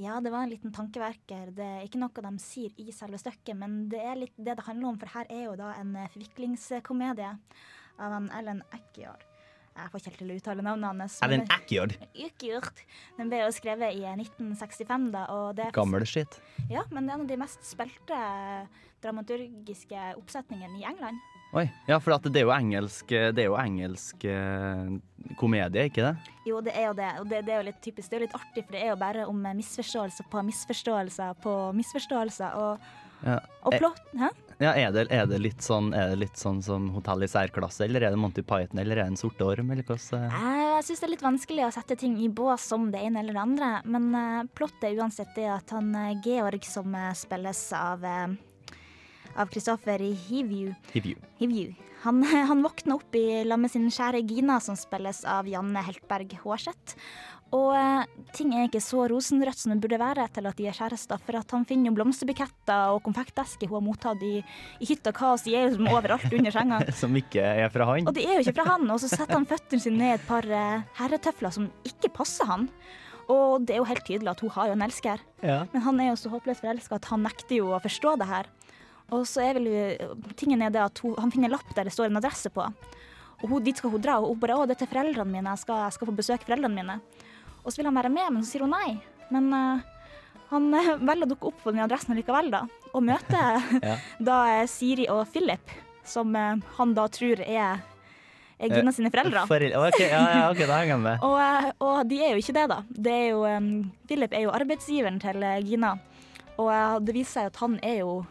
Ja, 0.00 0.20
det 0.24 0.30
var 0.32 0.46
en 0.46 0.52
liten 0.52 0.72
tankeverker. 0.72 1.50
Det 1.52 1.66
er 1.66 1.82
ikke 1.84 2.00
noe 2.00 2.24
de 2.24 2.32
sier 2.40 2.72
i 2.80 2.94
selve 2.96 3.20
stykket, 3.20 3.52
men 3.58 3.90
det 3.92 4.00
er 4.00 4.16
litt 4.22 4.38
det 4.38 4.56
det 4.56 4.64
handler 4.64 4.94
om, 4.94 5.00
for 5.00 5.12
her 5.12 5.28
er 5.28 5.44
jo 5.50 5.58
da 5.58 5.74
en 5.76 5.92
eh, 6.00 6.08
forviklingskomedie 6.14 7.34
av 8.00 8.16
en 8.16 8.30
Ellen 8.38 8.62
Eckjord. 8.72 9.26
Jeg 9.72 9.88
får 9.88 10.00
ikke 10.00 10.10
helt 10.10 10.20
til 10.20 10.32
å 10.32 10.38
uttale 10.40 10.64
navnet 10.64 10.88
hans. 10.88 11.18
Ellen 11.24 11.44
Eckjord. 11.44 11.94
Eckjord. 12.12 12.80
Den 13.18 13.32
ble 13.32 13.42
jo 13.44 13.52
skrevet 13.56 13.96
i 13.96 14.02
1965, 14.08 15.06
da. 15.14 15.26
Og 15.32 15.52
det 15.56 15.68
er 15.68 15.76
Gammel 15.76 16.04
skitt. 16.08 16.40
Ja, 16.72 16.84
men 16.92 17.06
det 17.06 17.12
er 17.14 17.20
en 17.20 17.24
av 17.24 17.30
de 17.30 17.38
mest 17.40 17.64
spilte 17.68 18.18
dramaturgiske 19.04 20.12
oppsetningene 20.20 20.80
i 20.80 20.88
England. 20.88 21.20
Oi, 21.52 21.66
ja, 21.84 21.98
for 22.00 22.16
det 22.32 22.40
er 22.40 22.46
jo 22.46 22.52
engelsk, 22.54 23.10
det 23.12 23.42
er 23.42 23.50
jo 23.50 23.58
engelsk 23.60 24.24
eh, 24.24 24.94
komedie, 25.36 25.84
ikke 25.90 26.06
det? 26.06 26.32
Jo, 26.48 26.62
det 26.64 26.72
er 26.72 26.86
jo 26.86 26.94
det, 26.96 27.10
og 27.20 27.26
det, 27.28 27.42
det 27.44 27.52
er 27.52 27.60
jo 27.60 27.66
litt 27.66 27.82
typisk. 27.84 28.08
Det 28.08 28.16
er 28.16 28.22
jo 28.22 28.24
litt 28.24 28.36
artig, 28.38 28.62
for 28.64 28.72
det 28.72 28.80
er 28.80 28.88
jo 28.88 28.98
bare 29.02 29.26
om 29.28 29.42
misforståelser 29.58 30.30
på 30.32 30.44
misforståelser 30.48 31.40
på 31.44 31.56
misforståelser. 31.76 32.56
Og, 32.56 32.92
Ja. 33.22 33.36
og 33.62 33.74
Eh, 33.74 33.78
plott 33.78 34.00
Hæ? 34.18 34.28
Ja, 34.58 34.72
er 34.74 34.90
det, 34.90 35.04
er, 35.14 35.26
det 35.30 35.52
sånn, 35.62 35.92
er 35.94 36.08
det 36.10 36.18
litt 36.24 36.38
sånn 36.40 36.58
som 36.62 36.88
Hotell 36.90 37.22
i 37.22 37.28
særklasse, 37.30 37.84
eller 37.84 38.02
er 38.02 38.10
det 38.10 38.18
Monty 38.18 38.42
Python, 38.42 38.80
eller 38.80 38.96
er 38.96 39.04
det 39.04 39.12
En 39.12 39.20
sorte 39.20 39.44
orm, 39.46 39.70
eller 39.70 39.86
hvordan 39.86 40.32
Jeg, 40.32 40.84
syns 40.88 41.02
det 41.02 41.06
er 41.06 41.12
litt 41.12 41.22
vanskelig 41.22 41.66
å 41.68 41.72
sette 41.76 41.96
ting 42.00 42.16
i 42.18 42.28
bås 42.28 42.64
som 42.72 42.90
det 42.90 43.04
ene 43.04 43.20
eller 43.22 43.36
det 43.36 43.44
andre, 43.44 43.70
men 43.84 44.48
plottet 44.56 44.88
er 44.88 44.98
uansett 44.98 45.30
det 45.36 45.46
at 45.52 45.70
han 45.70 45.94
eh, 45.94 46.16
Georg, 46.24 46.64
som 46.66 46.94
eh, 46.98 47.12
spilles 47.14 47.62
av 47.78 48.08
av 49.36 49.50
Kristoffer 49.52 50.02
Hivju, 50.02 50.74
Hivju. 50.92 51.16
Hivju. 51.38 51.74
Han, 52.02 52.22
han 52.50 52.62
våkner 52.62 52.98
opp 52.98 53.14
i 53.14 53.44
lag 53.44 53.60
med 53.62 53.70
sin 53.70 53.90
kjære 53.90 54.24
Gina, 54.26 54.58
som 54.60 54.78
spilles 54.78 55.24
av 55.28 55.48
Janne 55.48 55.84
Heltberg 55.86 56.34
Hårseth. 56.42 56.96
Og 57.52 57.74
eh, 57.76 58.06
ting 58.32 58.54
er 58.56 58.64
ikke 58.64 58.80
så 58.80 59.04
rosenrødt 59.12 59.60
som 59.60 59.74
det 59.74 59.82
burde 59.82 59.98
være 60.00 60.24
til 60.32 60.48
at 60.48 60.56
de 60.56 60.68
er 60.70 60.76
kjærester, 60.76 61.20
for 61.20 61.36
at 61.36 61.52
han 61.52 61.66
finner 61.68 61.90
jo 61.90 61.98
blomsterbuketter 61.98 62.94
og 62.94 63.02
konfektesker 63.04 63.68
hun 63.68 63.76
har 63.76 63.84
mottatt 63.90 64.24
i, 64.24 64.38
i 64.80 64.88
hytt 64.88 65.10
og 65.10 65.18
kaos. 65.18 65.44
De 65.44 65.52
er 65.58 65.68
liksom 65.68 65.90
overalt 65.92 66.32
under 66.32 66.54
senga. 66.54 66.80
Som 67.02 67.18
ikke 67.20 67.44
er 67.44 67.68
fra 67.74 67.90
han? 67.90 68.08
Og 68.08 68.16
de 68.16 68.24
er 68.24 68.38
jo 68.38 68.46
ikke 68.46 68.56
fra 68.56 68.70
han. 68.72 68.88
Og 68.88 69.02
så 69.04 69.12
setter 69.12 69.36
han 69.36 69.48
føttene 69.48 69.84
sine 69.84 70.00
ned 70.00 70.14
i 70.14 70.16
et 70.16 70.26
par 70.30 70.48
eh, 70.48 70.88
herretøfler 70.96 71.52
som 71.52 71.68
ikke 71.88 72.14
passer 72.16 72.48
han. 72.48 72.70
Og 73.30 73.68
det 73.68 73.76
er 73.76 73.82
jo 73.82 73.88
helt 73.88 74.04
tydelig 74.06 74.32
at 74.32 74.40
hun 74.42 74.52
har 74.56 74.70
jo 74.70 74.78
en 74.78 74.86
elsker. 74.88 75.20
Ja. 75.44 75.60
Men 75.74 75.84
han 75.84 76.00
er 76.00 76.10
jo 76.10 76.18
så 76.24 76.32
håpløst 76.32 76.64
forelska 76.64 76.98
at 76.98 77.12
han 77.12 77.24
nekter 77.26 77.60
jo 77.60 77.70
å 77.76 77.82
forstå 77.84 78.16
det 78.22 78.32
her. 78.32 78.48
Og 79.12 79.26
så 79.28 79.42
er 79.44 79.58
vel 79.58 79.68
jo 79.68 80.14
tingen 80.40 80.62
er 80.64 80.72
det 80.72 80.80
at 80.82 81.02
hun, 81.04 81.14
han 81.20 81.32
finner 81.32 81.50
en 81.50 81.56
lapp 81.58 81.72
der 81.76 81.88
det 81.88 81.92
står 81.94 82.08
en 82.08 82.20
adresse 82.20 82.48
på. 82.52 82.64
Og 83.42 83.48
hun, 83.50 83.62
dit 83.64 83.76
skal 83.76 83.90
hun 83.92 84.00
dra, 84.02 84.18
og 84.22 84.30
hun 84.32 84.40
bare 84.40 84.56
'Å, 84.56 84.66
dette 84.70 84.86
er 84.86 84.92
foreldrene 84.92 85.28
mine, 85.28 85.50
jeg 85.52 85.58
skal, 85.64 85.82
jeg 85.84 85.92
skal 85.98 86.08
få 86.08 86.14
besøke 86.16 86.46
foreldrene 86.46 86.78
mine'. 86.78 87.00
Og 87.64 87.72
så 87.72 87.76
vil 87.80 87.90
han 87.90 87.98
være 87.98 88.10
med, 88.10 88.32
men 88.32 88.42
så 88.42 88.54
sier 88.54 88.64
hun 88.64 88.70
nei. 88.74 89.00
Men 89.30 89.52
uh, 89.52 89.80
han 90.50 90.74
eh, 90.74 90.90
velger 91.08 91.26
å 91.26 91.30
dukke 91.34 91.50
opp 91.50 91.62
på 91.64 91.72
den 91.74 91.84
adressen 91.84 92.16
likevel, 92.18 92.50
da. 92.50 92.64
Og 92.92 93.02
møter 93.02 93.62
Ja. 93.88 93.96
da 94.20 94.36
eh, 94.58 94.66
Siri 94.70 95.08
og 95.12 95.26
Philip, 95.32 95.74
som 96.04 96.34
uh, 96.34 96.56
han 96.78 96.94
da 96.94 97.06
tror 97.12 97.40
er, 97.44 97.82
er 98.58 98.68
Gina 98.76 98.92
sine 98.94 99.10
foreldre. 99.10 99.42
Eh, 99.42 99.50
Forel- 99.50 99.74
ja, 99.74 100.22
ja, 100.38 100.50
ok, 100.50 100.62
da 100.66 100.78
henger 100.80 100.94
jeg 100.94 101.02
med. 101.06 101.22
Og, 101.28 101.38
eh, 101.42 101.70
og 101.82 102.06
de 102.10 102.20
er 102.22 102.34
jo 102.36 102.42
ikke 102.42 102.54
det, 102.58 102.66
da. 102.70 102.80
Det 103.08 103.12
er 103.12 103.26
jo, 103.32 103.42
um, 103.46 103.72
Philip 104.06 104.32
er 104.38 104.44
jo 104.46 104.54
arbeidsgiveren 104.54 105.18
til 105.22 105.42
eh, 105.42 105.58
Gina. 105.66 105.96
Og 106.58 106.68
uh, 106.70 106.98
det 107.02 107.14
viser 107.16 107.32
seg 107.40 107.50
at 107.50 107.58
han 107.62 107.78
er 107.82 108.02
jo 108.04 108.22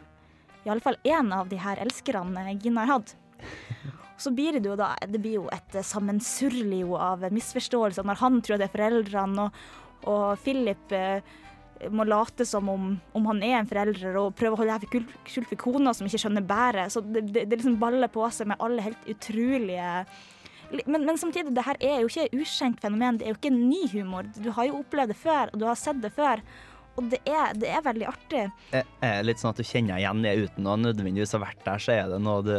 i 0.63 0.69
alle 0.69 0.83
fall 0.83 0.97
én 1.03 1.31
av 1.33 1.49
de 1.49 1.59
her 1.61 1.81
elskerne 1.81 2.55
Gina 2.61 2.85
har 2.85 2.99
hatt. 2.99 3.15
Så 4.21 4.29
blir 4.31 4.59
det 4.59 4.69
jo 4.69 4.77
da 4.77 4.93
Det 5.01 5.17
blir 5.17 5.39
jo 5.39 5.47
et 5.49 5.75
eh, 5.75 5.85
sammensurrlig 5.85 6.83
av 6.93 7.25
misforståelser 7.33 8.05
når 8.05 8.19
han 8.21 8.41
tror 8.41 8.61
det 8.61 8.67
er 8.67 8.75
foreldrene, 8.75 9.47
og, 9.47 10.11
og 10.11 10.43
Philip 10.43 10.93
eh, 10.93 11.23
må 11.89 12.05
late 12.05 12.45
som 12.45 12.69
om, 12.69 12.91
om 13.17 13.25
han 13.31 13.41
er 13.41 13.55
en 13.57 13.69
forelder 13.69 14.19
og 14.21 14.35
prøve 14.37 14.53
å 14.53 14.61
holde 14.61 14.75
her 14.77 15.07
skjult 15.25 15.49
for 15.49 15.57
kona 15.63 15.95
som 15.97 16.05
ikke 16.05 16.21
skjønner 16.21 16.45
bæret. 16.45 16.93
Så 16.93 17.01
det, 17.01 17.25
det, 17.31 17.47
det 17.49 17.57
liksom 17.57 17.79
baller 17.81 18.11
på 18.13 18.27
seg 18.29 18.51
med 18.51 18.61
alle 18.61 18.85
helt 18.85 19.09
utrolige 19.09 20.05
men, 20.85 21.05
men 21.05 21.17
samtidig, 21.19 21.51
det 21.55 21.65
her 21.65 21.79
er 21.83 21.97
jo 22.01 22.09
ikke 22.09 22.27
et 22.29 22.35
ukjent 22.37 22.77
fenomen. 22.79 23.17
Det 23.19 23.25
er 23.27 23.33
jo 23.33 23.39
ikke 23.39 23.53
ny 23.53 23.81
humor. 23.91 24.27
Du 24.37 24.51
har 24.55 24.69
jo 24.69 24.79
opplevd 24.79 25.11
det 25.11 25.17
før, 25.19 25.51
og 25.51 25.59
du 25.59 25.65
har 25.67 25.79
sett 25.79 25.99
det 26.03 26.13
før. 26.15 26.43
Og 26.99 27.07
det 27.11 27.21
er, 27.23 27.53
det 27.55 27.69
er 27.71 27.83
veldig 27.85 28.07
artig. 28.09 28.41
Er 28.75 28.85
det 29.01 29.27
litt 29.29 29.39
sånn 29.41 29.53
at 29.53 29.59
du 29.61 29.63
kjenner 29.63 30.01
igjen 30.01 30.23
det 30.25 30.33
uten 30.43 30.67
å 30.67 30.75
nødvendigvis 30.81 31.35
ha 31.37 31.41
vært 31.45 31.61
der, 31.63 31.81
så 31.81 31.93
er 31.95 32.09
det 32.11 32.19
noe 32.23 32.43
du 32.45 32.55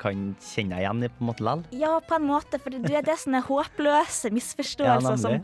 kan 0.00 0.30
kjenne 0.40 0.80
igjen 0.80 1.04
i 1.04 1.10
på 1.12 1.20
en 1.22 1.30
måte 1.30 1.44
likevel? 1.44 1.66
Ja, 1.82 1.92
på 2.00 2.16
en 2.16 2.28
måte, 2.30 2.60
for 2.62 2.72
det 2.72 2.94
er 2.96 3.04
det 3.06 3.18
sånne 3.20 3.42
håpløse 3.46 4.32
misforståelser 4.32 5.12
Ja, 5.12 5.20
som. 5.20 5.42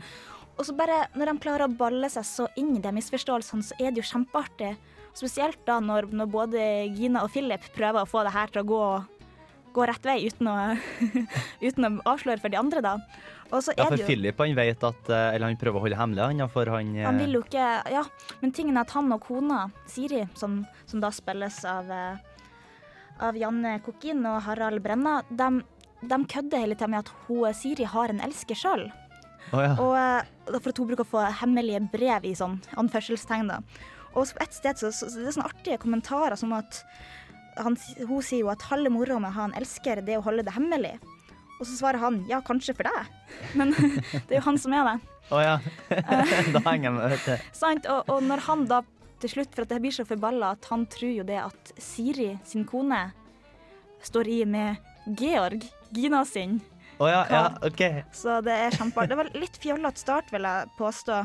Og 0.53 0.67
så 0.67 0.73
bare, 0.77 1.07
når 1.17 1.31
de 1.31 1.37
klarer 1.41 1.65
å 1.65 1.75
balle 1.77 2.09
seg 2.13 2.25
så 2.29 2.49
inn 2.59 2.75
i 2.77 2.81
de 2.81 2.91
misforståelsene, 2.93 3.65
så 3.65 3.77
er 3.79 3.93
det 3.93 4.03
jo 4.03 4.09
kjempeartig. 4.11 4.75
Spesielt 5.13 5.61
da 5.65 5.77
når, 5.81 6.09
når 6.09 6.29
både 6.33 6.61
Gina 6.97 7.21
og 7.25 7.33
Philip 7.33 7.65
prøver 7.75 8.01
å 8.01 8.09
få 8.09 8.23
det 8.25 8.33
her 8.33 8.53
til 8.53 8.63
å 8.63 8.69
gå, 8.69 8.85
gå 9.73 9.85
rett 9.89 10.05
vei 10.05 10.17
uten 10.27 10.49
å, 10.49 10.55
uten 11.67 11.87
å 11.87 11.91
avsløre 12.13 12.41
for 12.43 12.53
de 12.53 12.59
andre, 12.59 12.83
da. 12.85 12.97
Ja, 13.53 13.59
for 13.61 13.93
det 13.93 14.01
jo 14.01 14.07
Philip 14.07 14.39
han 14.41 14.55
vet 14.57 14.83
at 14.87 15.09
eh, 15.13 15.35
Eller 15.35 15.51
han 15.51 15.57
prøver 15.61 15.77
å 15.77 15.83
holde 15.83 15.97
hemmelig, 15.99 16.23
han, 16.25 16.49
for 16.49 16.69
han 16.73 16.87
eh, 16.95 17.05
Han 17.05 17.19
vil 17.21 17.35
jo 17.37 17.43
ikke 17.43 17.67
Ja, 17.93 18.01
men 18.41 18.53
tingen 18.55 18.79
er 18.79 18.87
at 18.87 18.95
han 18.95 19.13
og 19.13 19.21
kona, 19.27 19.67
Siri, 19.89 20.23
som, 20.39 20.63
som 20.89 21.03
da 21.03 21.11
spilles 21.13 21.59
av, 21.69 21.91
eh, 21.93 22.49
av 23.21 23.37
Janne 23.37 23.75
Kokkin 23.85 24.25
og 24.25 24.39
Harald 24.47 24.81
Brenna, 24.81 25.19
de, 25.29 25.51
de 26.01 26.19
kødder 26.33 26.65
hele 26.65 26.79
tida 26.79 26.89
med 26.95 27.03
at 27.03 27.13
hun, 27.27 27.45
Siri 27.53 27.85
har 27.85 28.09
en 28.09 28.23
elsker 28.25 28.57
sjøl. 28.57 28.87
Oh, 29.51 29.61
ja. 29.61 29.73
Og 29.77 30.55
for 30.55 30.71
at 30.71 30.79
hun 30.79 30.89
bruker 30.89 31.05
å 31.05 31.11
få 31.13 31.25
hemmelige 31.43 31.83
brev 31.93 32.25
i 32.25 32.33
sånn 32.37 32.57
anførselstegn, 32.79 33.51
da. 33.53 33.61
Og 34.13 34.29
på 34.29 34.41
et 34.45 34.55
sted 34.55 34.79
så, 34.79 34.89
så, 34.93 35.09
så 35.09 35.21
det 35.21 35.29
er 35.29 35.35
sånne 35.35 35.49
artige 35.49 35.81
kommentarer 35.81 36.37
som 36.39 36.53
at 36.57 36.83
han, 37.57 37.77
hun 38.07 38.23
sier 38.25 38.43
jo 38.43 38.51
at 38.53 38.65
halve 38.69 38.91
moroa 38.93 39.19
med 39.21 39.33
å 39.33 39.37
ha 39.37 39.47
en 39.49 39.57
elsker, 39.59 40.01
det 40.05 40.15
er 40.15 40.21
å 40.21 40.25
holde 40.25 40.45
det 40.47 40.55
hemmelig. 40.55 40.95
Og 41.59 41.67
så 41.67 41.77
svarer 41.77 42.01
han 42.01 42.23
ja, 42.29 42.41
kanskje 42.45 42.75
for 42.77 42.89
deg, 42.89 43.11
men 43.59 43.73
det 43.75 44.31
er 44.31 44.39
jo 44.39 44.47
han 44.49 44.59
som 44.61 44.75
er 44.75 44.89
det. 44.89 44.97
Å 45.33 45.39
ja. 45.39 45.53
da 46.55 46.61
henger 46.65 46.89
jeg 46.89 46.95
med, 46.97 47.15
vet. 47.15 47.47
Sant? 47.55 47.87
Og, 47.89 48.09
og 48.11 48.25
når 48.27 48.43
han 48.49 48.67
da 48.69 48.81
til 49.23 49.31
slutt, 49.37 49.53
for 49.55 49.63
at 49.63 49.71
det 49.71 49.79
blir 49.83 49.95
så 49.95 50.03
forballa, 50.07 50.51
at 50.57 50.67
han 50.71 50.83
tror 50.91 51.13
jo 51.21 51.23
det 51.27 51.39
at 51.39 51.71
Siri, 51.79 52.33
sin 52.47 52.65
kone, 52.67 53.05
står 54.03 54.27
i 54.27 54.41
med 54.49 55.15
Georg, 55.19 55.63
Gina 55.95 56.25
sin. 56.27 56.59
Oh, 56.99 57.07
ja, 57.09 57.23
ja, 57.31 57.45
OK. 57.65 57.81
Så 58.15 58.41
det 58.45 58.53
er 58.65 58.75
kjempeartig. 58.75 59.13
Det 59.13 59.19
var 59.21 59.31
litt 59.39 59.57
fjollete 59.63 60.03
start, 60.03 60.29
vil 60.33 60.45
jeg 60.47 60.69
påstå. 60.77 61.21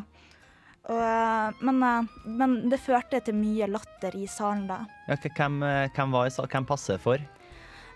Og, 0.88 0.96
eh, 0.96 1.58
men, 1.60 1.82
eh, 1.84 2.06
men 2.24 2.54
det 2.72 2.80
førte 2.80 3.20
til 3.24 3.36
mye 3.36 3.68
latter 3.68 4.14
i 4.16 4.24
salen 4.30 4.66
da. 4.70 4.80
Ja, 5.08 5.18
hvem, 5.20 5.62
eh, 5.62 5.88
hvem, 5.92 6.14
var 6.14 6.30
hvem 6.30 6.66
passer 6.68 6.98
for? 7.02 7.20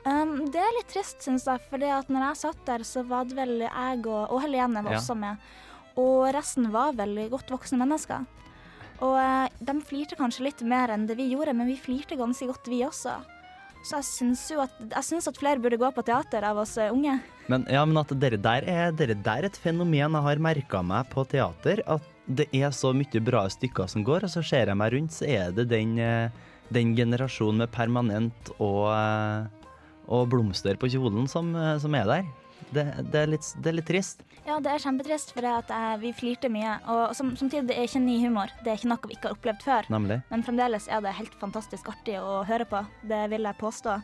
Um, 0.05 0.51
det 0.51 0.59
er 0.59 0.73
litt 0.77 0.89
trist, 0.91 1.23
syns 1.23 1.47
jeg, 1.47 1.61
for 1.71 1.79
når 1.79 2.25
jeg 2.27 2.41
satt 2.41 2.65
der, 2.67 2.83
så 2.83 3.05
var 3.07 3.25
det 3.25 3.37
vel 3.39 3.61
jeg 3.63 4.07
og, 4.07 4.33
og 4.35 4.43
Helene 4.43 4.83
var 4.83 4.93
Ja. 4.93 4.99
også 4.99 5.17
med. 5.17 5.39
Og 5.97 6.35
resten 6.35 6.71
var 6.73 6.93
veldig 6.93 7.31
godt 7.31 7.53
voksne 7.55 7.79
mennesker. 7.79 8.27
Og 9.01 9.51
de 9.61 9.75
flirte 9.81 10.17
kanskje 10.17 10.45
litt 10.47 10.63
mer 10.63 10.91
enn 10.91 11.07
det 11.07 11.17
vi 11.17 11.31
gjorde, 11.31 11.55
men 11.55 11.67
vi 11.67 11.77
flirte 11.77 12.17
ganske 12.17 12.47
godt, 12.47 12.67
vi 12.67 12.83
også. 12.83 13.15
Så 13.83 13.99
jeg 13.99 14.05
syns 14.07 14.45
jo 14.51 14.61
at, 14.63 14.71
at 14.95 15.39
flere 15.39 15.59
burde 15.59 15.79
gå 15.79 15.91
på 15.91 16.05
teater 16.07 16.45
av 16.47 16.59
oss 16.63 16.77
unge. 16.79 17.21
Men, 17.49 17.65
ja, 17.71 17.85
men 17.85 17.99
at 17.99 18.13
dere 18.19 18.39
der 18.39 18.63
er, 18.63 18.93
dere 18.95 19.15
der 19.15 19.43
er 19.43 19.51
et 19.51 19.57
fenomen 19.59 19.95
jeg 20.15 20.23
har 20.27 20.37
merka 20.39 20.83
meg 20.83 21.11
på 21.11 21.27
teater. 21.27 21.83
At 21.87 22.03
det 22.27 22.49
er 22.55 22.71
så 22.75 22.93
mye 22.97 23.23
bra 23.25 23.47
stykker 23.51 23.89
som 23.91 24.05
går, 24.07 24.27
og 24.27 24.33
så 24.33 24.43
ser 24.47 24.71
jeg 24.71 24.79
meg 24.79 24.93
rundt, 24.95 25.15
så 25.17 25.27
er 25.27 25.55
det 25.55 25.69
den, 25.73 25.97
eh, 25.99 26.31
den 26.73 26.95
generasjonen 26.97 27.65
med 27.65 27.73
permanent 27.75 28.53
og, 28.59 28.93
eh, 28.95 29.73
og 30.09 30.29
blomster 30.29 30.77
på 30.77 30.91
kjolen 30.93 31.29
som, 31.29 31.55
eh, 31.57 31.79
som 31.79 31.95
er 31.95 32.07
der. 32.07 32.31
Det, 32.71 32.85
det, 33.11 33.19
er 33.19 33.27
litt, 33.27 33.49
det 33.61 33.69
er 33.69 33.77
litt 33.77 33.89
trist. 33.91 34.23
Ja, 34.47 34.59
det 34.63 34.71
er 34.73 34.83
kjempetrist, 34.83 35.33
for 35.35 35.47
eh, 35.47 35.97
vi 36.03 36.13
flirte 36.17 36.51
mye. 36.53 36.79
Og 36.91 37.17
som, 37.17 37.35
samtidig, 37.37 37.69
det 37.69 37.79
er 37.79 37.89
ikke 37.89 38.03
ny 38.03 38.19
humor. 38.25 38.53
Det 38.63 38.73
er 38.73 38.79
ikke 38.79 38.91
noe 38.91 39.11
vi 39.11 39.17
ikke 39.17 39.29
har 39.29 39.37
opplevd 39.37 39.67
før. 39.67 39.91
Nemlig. 39.93 40.21
Men 40.31 40.47
fremdeles 40.47 40.89
er 40.89 41.03
det 41.05 41.17
helt 41.19 41.35
fantastisk 41.41 41.91
artig 41.93 42.17
å 42.21 42.43
høre 42.49 42.67
på. 42.69 42.85
Det 43.07 43.25
vil 43.31 43.51
jeg 43.51 43.61
påstå. 43.61 43.99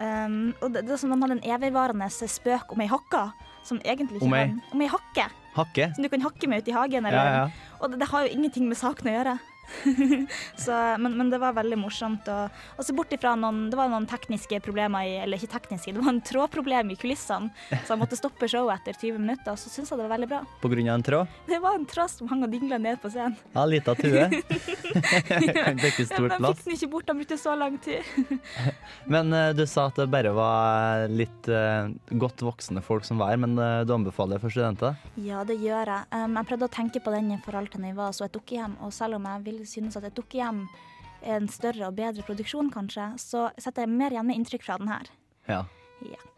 Um, 0.00 0.54
og 0.64 0.72
det, 0.72 0.86
det 0.88 0.94
er 0.94 1.00
som 1.00 1.12
de 1.12 1.18
hadde 1.20 1.36
en 1.36 1.46
evigvarende 1.56 2.08
spøk 2.08 2.72
om 2.72 2.80
ei 2.80 2.88
hakke, 2.88 3.26
som 3.68 3.80
egentlig 3.84 4.16
ikke 4.16 4.30
Om 4.30 4.36
ei? 4.38 4.46
Om 4.72 4.84
ei 4.84 4.88
hakke, 4.88 5.26
Hakke. 5.56 5.90
som 5.94 6.02
du 6.04 6.08
kan 6.08 6.22
hakke 6.22 6.48
med 6.48 6.62
ute 6.62 6.70
i 6.70 6.74
hagen. 6.76 7.06
Eller, 7.06 7.18
Ja, 7.18 7.32
ja. 7.44 7.76
Og 7.80 7.90
det, 7.90 8.00
det 8.00 8.08
har 8.08 8.26
jo 8.26 8.34
ingenting 8.36 8.68
med 8.68 8.76
saken 8.76 9.08
å 9.10 9.14
gjøre. 9.18 9.38
så, 10.64 10.76
men, 11.00 11.16
men 11.18 11.30
det 11.32 11.40
var 11.42 11.56
veldig 11.56 11.78
morsomt. 11.80 12.28
Og, 12.30 12.60
og 12.76 12.86
så 12.86 12.94
bort 12.96 13.12
ifra 13.14 13.34
noen 13.38 13.68
Det 13.70 13.78
var 13.78 13.90
noen 13.92 14.08
tekniske 14.10 14.60
problemer 14.64 15.06
i 15.06 15.16
Eller 15.22 15.40
ikke 15.40 15.54
tekniske, 15.54 15.94
det 15.94 16.02
var 16.02 16.12
en 16.12 16.22
trådproblem 16.24 16.92
i 16.94 16.98
kulissene, 17.00 17.50
så 17.70 17.94
jeg 17.94 18.00
måtte 18.00 18.18
stoppe 18.18 18.48
showet 18.50 18.80
etter 18.80 18.98
20 18.98 19.20
minutter. 19.22 19.54
Og 19.54 19.60
så 19.60 19.72
syntes 19.72 19.92
jeg 19.92 20.00
det 20.00 20.06
var 20.06 20.14
veldig 20.16 20.30
bra. 20.30 20.42
På 20.62 20.70
grunn 20.72 20.90
av 20.90 20.98
en 20.98 21.06
tråd. 21.06 21.38
Det 21.48 21.60
var 21.62 21.78
en 21.78 21.86
tråd 21.88 22.12
som 22.12 22.30
hang 22.30 22.44
og 22.46 22.52
dingla 22.52 22.80
ned 22.82 23.00
på 23.02 23.12
scenen. 23.12 23.38
Ja, 23.54 23.66
lita 23.68 23.94
tue. 23.98 24.28
kan 25.64 25.80
dekke 25.80 26.06
stort 26.06 26.30
plass. 26.30 26.32
Ja, 26.32 26.38
plass. 26.38 26.58
fikk 26.58 26.66
den 26.66 26.76
ikke 26.78 26.90
bort, 26.94 27.10
han 27.10 27.20
brukte 27.20 27.38
så 27.40 27.54
lang 27.58 27.78
tid. 27.82 28.06
Men 29.10 29.34
uh, 29.34 29.50
du 29.56 29.64
sa 29.70 29.86
at 29.90 29.98
det 30.00 30.08
bare 30.12 30.32
var 30.36 31.06
litt 31.12 31.50
uh, 31.50 31.90
godt 32.20 32.44
voksne 32.44 32.82
folk 32.84 33.06
som 33.06 33.20
var 33.20 33.34
her, 33.34 33.40
men 33.42 33.56
uh, 33.58 33.82
du 33.86 33.94
anbefaler 33.94 34.38
det 34.38 34.44
for 34.44 34.54
studenter? 34.54 34.98
Ja, 35.20 35.44
det 35.46 35.58
gjør 35.62 35.94
jeg. 35.94 36.08
Um, 36.14 36.38
jeg 36.38 36.50
prøvde 36.50 36.68
å 36.68 36.74
tenke 36.74 37.02
på 37.04 37.14
den 37.14 37.34
i 37.34 37.40
forhold 37.44 37.70
til 37.72 37.86
var 37.96 38.14
så 38.16 38.26
et 38.26 38.34
dukkehjem, 38.34 38.76
og 38.84 38.92
selv 38.94 39.18
om 39.18 39.26
jeg 39.28 39.44
vil 39.46 39.59
synes 39.68 39.98
at 39.98 40.06
jeg 40.08 40.16
tok 40.16 40.38
hjem 40.38 40.64
en 41.20 41.48
større 41.52 41.90
og 41.90 41.96
bedre 41.98 42.24
produksjon, 42.24 42.70
kanskje, 42.72 43.10
så 43.20 43.48
setter 43.60 43.84
jeg 43.84 43.92
mer 43.92 44.14
igjen 44.14 44.30
med 44.30 44.40
inntrykk 44.40 44.64
fra 44.64 44.78
den 44.80 44.88
her. 44.92 45.10
Ja. 45.48 45.64
Ja. 46.08 46.29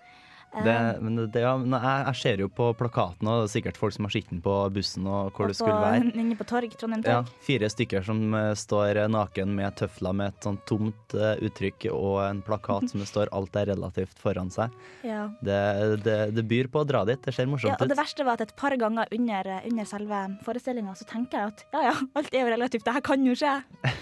Det, 0.52 0.98
men 1.00 1.16
det, 1.32 1.40
ja, 1.40 1.54
men 1.56 1.72
jeg, 1.72 2.00
jeg 2.10 2.18
ser 2.20 2.40
jo 2.44 2.48
på 2.52 2.66
plakaten, 2.76 3.28
og 3.30 3.46
er 3.46 3.48
sikkert 3.48 3.78
folk 3.80 3.94
som 3.96 4.04
har 4.04 4.12
sett 4.12 4.28
den 4.28 4.42
på 4.44 4.52
bussen 4.74 5.06
og 5.08 5.30
hvor 5.32 5.48
det 5.48 5.56
skulle 5.56 5.78
være. 5.80 6.10
Inne 6.12 6.36
på 6.36 6.44
torg, 6.48 6.74
Trondheim 6.76 7.04
Ja, 7.08 7.22
fire 7.44 7.70
stykker 7.72 8.04
som 8.04 8.20
eh, 8.36 8.50
står 8.58 9.00
eh, 9.00 9.08
naken 9.12 9.54
med 9.56 9.78
tøfler 9.80 10.12
med 10.18 10.34
et 10.34 10.48
sånt 10.48 10.60
tomt 10.68 11.16
eh, 11.16 11.40
uttrykk 11.48 11.88
og 11.94 12.18
en 12.26 12.42
plakat 12.44 12.90
som 12.92 13.00
det 13.00 13.08
står 13.08 13.32
'alt 13.32 13.56
er 13.62 13.72
relativt' 13.72 14.20
foran 14.20 14.52
seg. 14.52 14.74
Ja. 15.12 15.24
Det, 15.42 16.02
det, 16.04 16.18
det 16.36 16.42
byr 16.46 16.68
på 16.70 16.82
å 16.82 16.86
dra 16.86 17.02
dit. 17.08 17.18
Det 17.24 17.32
ser 17.34 17.48
Ja, 17.48 17.50
morsomt 17.50 17.80
og 17.82 17.88
det 17.90 17.96
verste 17.98 18.24
var 18.24 18.38
at 18.38 18.44
et 18.44 18.54
par 18.56 18.76
ganger 18.78 19.08
under, 19.12 19.48
under 19.66 19.88
selve 19.88 20.20
forestillinga 20.46 20.94
så 20.98 21.06
tenker 21.08 21.38
jeg 21.40 21.52
at 21.52 21.64
ja 21.74 21.82
ja, 21.88 21.94
alt 22.18 22.30
er 22.30 22.44
jo 22.44 22.52
relativt, 22.52 22.84
det 22.86 22.94
her 22.94 23.04
kan 23.04 23.24
jo 23.26 23.34
skje. 23.38 23.56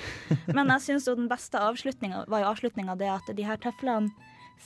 Men 0.56 0.74
jeg 0.74 0.86
syns 0.88 1.08
jo 1.08 1.16
den 1.16 1.30
beste 1.30 1.62
avslutninga 1.62 2.26
var 2.28 2.44
jo 2.44 2.50
avslutninga 2.52 2.98
det 3.00 3.08
at 3.14 3.32
de 3.36 3.46
her 3.46 3.58
tøflene 3.62 4.12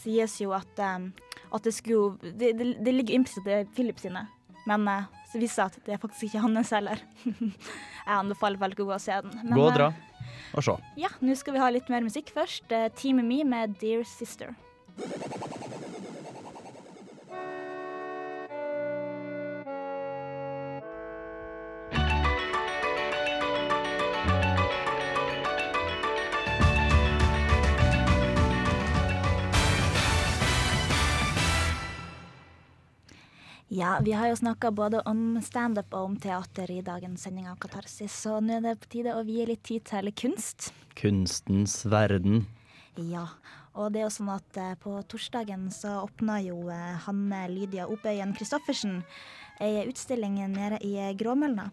sies 0.02 0.40
jo 0.42 0.52
at, 0.56 0.80
um, 0.82 1.12
at 1.52 1.66
det 1.66 1.74
skulle 1.76 2.16
Det, 2.22 2.52
det, 2.58 2.70
det 2.84 2.94
ligger 2.94 3.18
implisitt 3.18 3.46
i 3.46 3.60
Philip 3.76 4.00
sine, 4.00 4.26
men 4.66 4.88
eh, 4.88 5.06
så 5.32 5.40
viser 5.42 5.44
det 5.44 5.50
seg 5.54 5.66
at 5.66 5.86
det 5.86 5.94
er 5.96 6.02
faktisk 6.02 6.28
ikke 6.28 6.44
hans 6.46 6.70
heller. 6.74 7.00
jeg 7.24 8.16
anbefaler 8.16 8.60
folk 8.60 8.84
å 8.84 8.88
gå 8.90 8.96
og 8.96 9.02
se 9.02 9.20
den. 9.26 9.38
Men, 9.42 9.56
Gå 9.58 9.66
og 9.66 9.72
eh, 9.72 9.78
dra 9.80 9.92
og 10.54 10.62
se. 10.62 10.76
Ja, 11.00 11.10
nå 11.24 11.34
skal 11.38 11.56
vi 11.56 11.62
ha 11.62 11.70
litt 11.74 11.90
mer 11.90 12.04
musikk 12.06 12.30
først. 12.34 12.70
Eh, 12.72 12.90
Team 12.98 13.22
Me 13.26 13.42
med 13.48 13.76
Dear 13.80 14.04
Sister. 14.08 14.54
Ja, 33.74 33.98
vi 34.04 34.12
har 34.12 34.28
jo 34.28 34.36
snakka 34.36 34.70
både 34.70 35.00
om 35.02 35.40
standup 35.42 35.96
og 35.98 36.04
om 36.06 36.12
teater 36.22 36.70
i 36.70 36.76
dagens 36.86 37.24
sending 37.26 37.48
av 37.50 37.56
Katarsis, 37.58 38.14
så 38.14 38.36
nå 38.38 38.60
er 38.60 38.60
det 38.62 38.74
på 38.84 38.90
tide 38.92 39.16
å 39.18 39.24
vie 39.26 39.42
litt 39.48 39.64
tid 39.66 39.82
til 39.88 40.12
kunst. 40.14 40.68
Kunstens 40.94 41.80
verden. 41.82 42.44
Ja, 42.94 43.24
og 43.74 43.90
det 43.90 44.04
er 44.04 44.06
jo 44.06 44.12
sånn 44.14 44.30
at 44.30 44.60
eh, 44.62 44.76
på 44.78 44.94
torsdagen 45.10 45.66
så 45.74 45.96
åpna 46.04 46.38
jo 46.44 46.68
eh, 46.70 47.02
Hanne 47.08 47.40
Lydia 47.50 47.88
Opøyen 47.90 48.36
Christoffersen 48.38 49.00
ei 49.58 49.82
utstilling 49.88 50.38
nede 50.54 50.78
i 50.86 50.94
eh, 51.08 51.10
Gråmølna. 51.18 51.66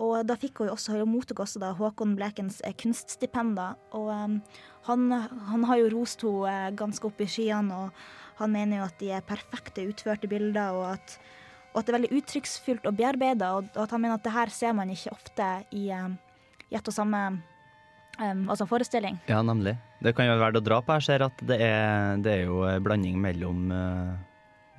Og 0.00 0.22
da 0.24 0.36
fikk 0.40 0.62
hun 0.62 0.70
jo 0.70 0.76
også, 0.76 0.94
hun 0.96 1.12
mottok 1.12 1.42
også 1.44 1.60
da 1.60 1.74
Håkon 1.76 2.14
Blekens 2.16 2.60
eh, 2.64 2.74
kunststipender. 2.80 3.76
Og 3.96 4.08
um, 4.08 4.38
han, 4.88 5.10
han 5.50 5.66
har 5.68 5.82
jo 5.82 5.90
rost 5.96 6.24
henne 6.24 6.54
eh, 6.70 6.72
ganske 6.78 7.06
opp 7.06 7.20
i 7.20 7.28
skyene, 7.28 7.84
og 7.84 8.40
han 8.40 8.54
mener 8.54 8.80
jo 8.80 8.88
at 8.88 8.96
de 9.02 9.12
er 9.12 9.28
perfekte 9.28 9.84
utførte 9.90 10.30
bilder, 10.30 10.72
og 10.78 10.94
at, 10.94 11.18
og 11.74 11.82
at 11.82 11.86
det 11.86 11.92
er 11.92 11.98
veldig 11.98 12.22
uttrykksfullt 12.22 12.88
og 12.88 12.96
bearbeida, 12.96 13.52
og, 13.58 13.68
og 13.74 13.84
at 13.84 13.94
han 13.94 14.04
mener 14.06 14.16
at 14.16 14.24
det 14.24 14.34
her 14.38 14.52
ser 14.54 14.74
man 14.78 14.92
ikke 14.94 15.12
ofte 15.12 15.52
i, 15.76 15.90
eh, 15.92 16.08
ett 16.70 16.88
og 16.88 16.96
samme 16.96 17.20
um, 18.16 18.48
altså 18.48 18.66
forestilling. 18.70 19.20
Ja, 19.28 19.42
nemlig. 19.44 19.76
Det 20.00 20.14
kan 20.16 20.24
jo 20.24 20.32
være 20.32 20.46
verdt 20.46 20.62
å 20.62 20.64
dra 20.64 20.80
på. 20.80 20.96
Jeg 20.96 21.08
ser 21.10 21.26
at 21.26 21.44
det 21.44 21.60
er, 21.60 22.16
det 22.24 22.32
er 22.38 22.42
jo 22.48 22.64
en 22.64 22.84
blanding 22.84 23.20
mellom 23.20 23.68
eh, 23.74 24.12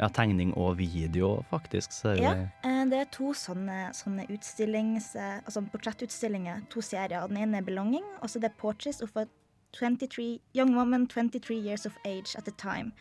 ja, 0.02 0.10
tegning 0.10 0.54
og 0.58 0.80
video, 0.80 1.44
faktisk. 1.50 1.94
Så 1.94 2.16
Ja, 2.18 2.34
det, 2.34 2.50
eh, 2.64 3.02
er 3.02 3.10
to 3.12 3.34
sånne, 3.38 3.92
sånne 3.94 4.26
utstillings... 4.30 5.16
Altså 5.16 5.62
portrettutstillinger, 5.62 6.66
to 6.70 6.82
serier. 6.82 7.28
Den 7.28 7.38
ene 7.38 7.58
er 7.58 7.62
'Belonging', 7.62 8.08
og 8.22 8.30
så 8.30 8.40
er 8.40 8.48
det 8.48 8.58
'Portraits 8.58 9.02
of 9.02 9.16
a 9.16 9.26
23, 9.74 10.40
Young 10.56 10.76
Woman 10.76 11.08
23 11.08 11.56
Years 11.56 11.86
of 11.86 11.98
Age 12.06 12.36
at 12.38 12.48
a 12.48 12.52
Time'. 12.52 12.92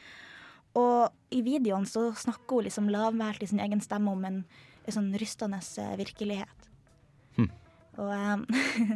Og 0.74 1.10
i 1.30 1.40
videoen 1.40 1.86
så 1.86 2.12
snakker 2.14 2.54
hun 2.54 2.64
liksom 2.64 2.88
lavmælt 2.88 3.42
i 3.42 3.46
sin 3.46 3.60
egen 3.60 3.80
stemme 3.80 4.10
om 4.10 4.24
en, 4.24 4.44
en 4.86 4.92
sånn 4.92 5.14
rystende 5.18 5.58
eh, 5.78 5.96
virkelighet. 5.98 6.68
Hm. 7.36 7.50
Og 7.98 8.12
um, 8.14 8.46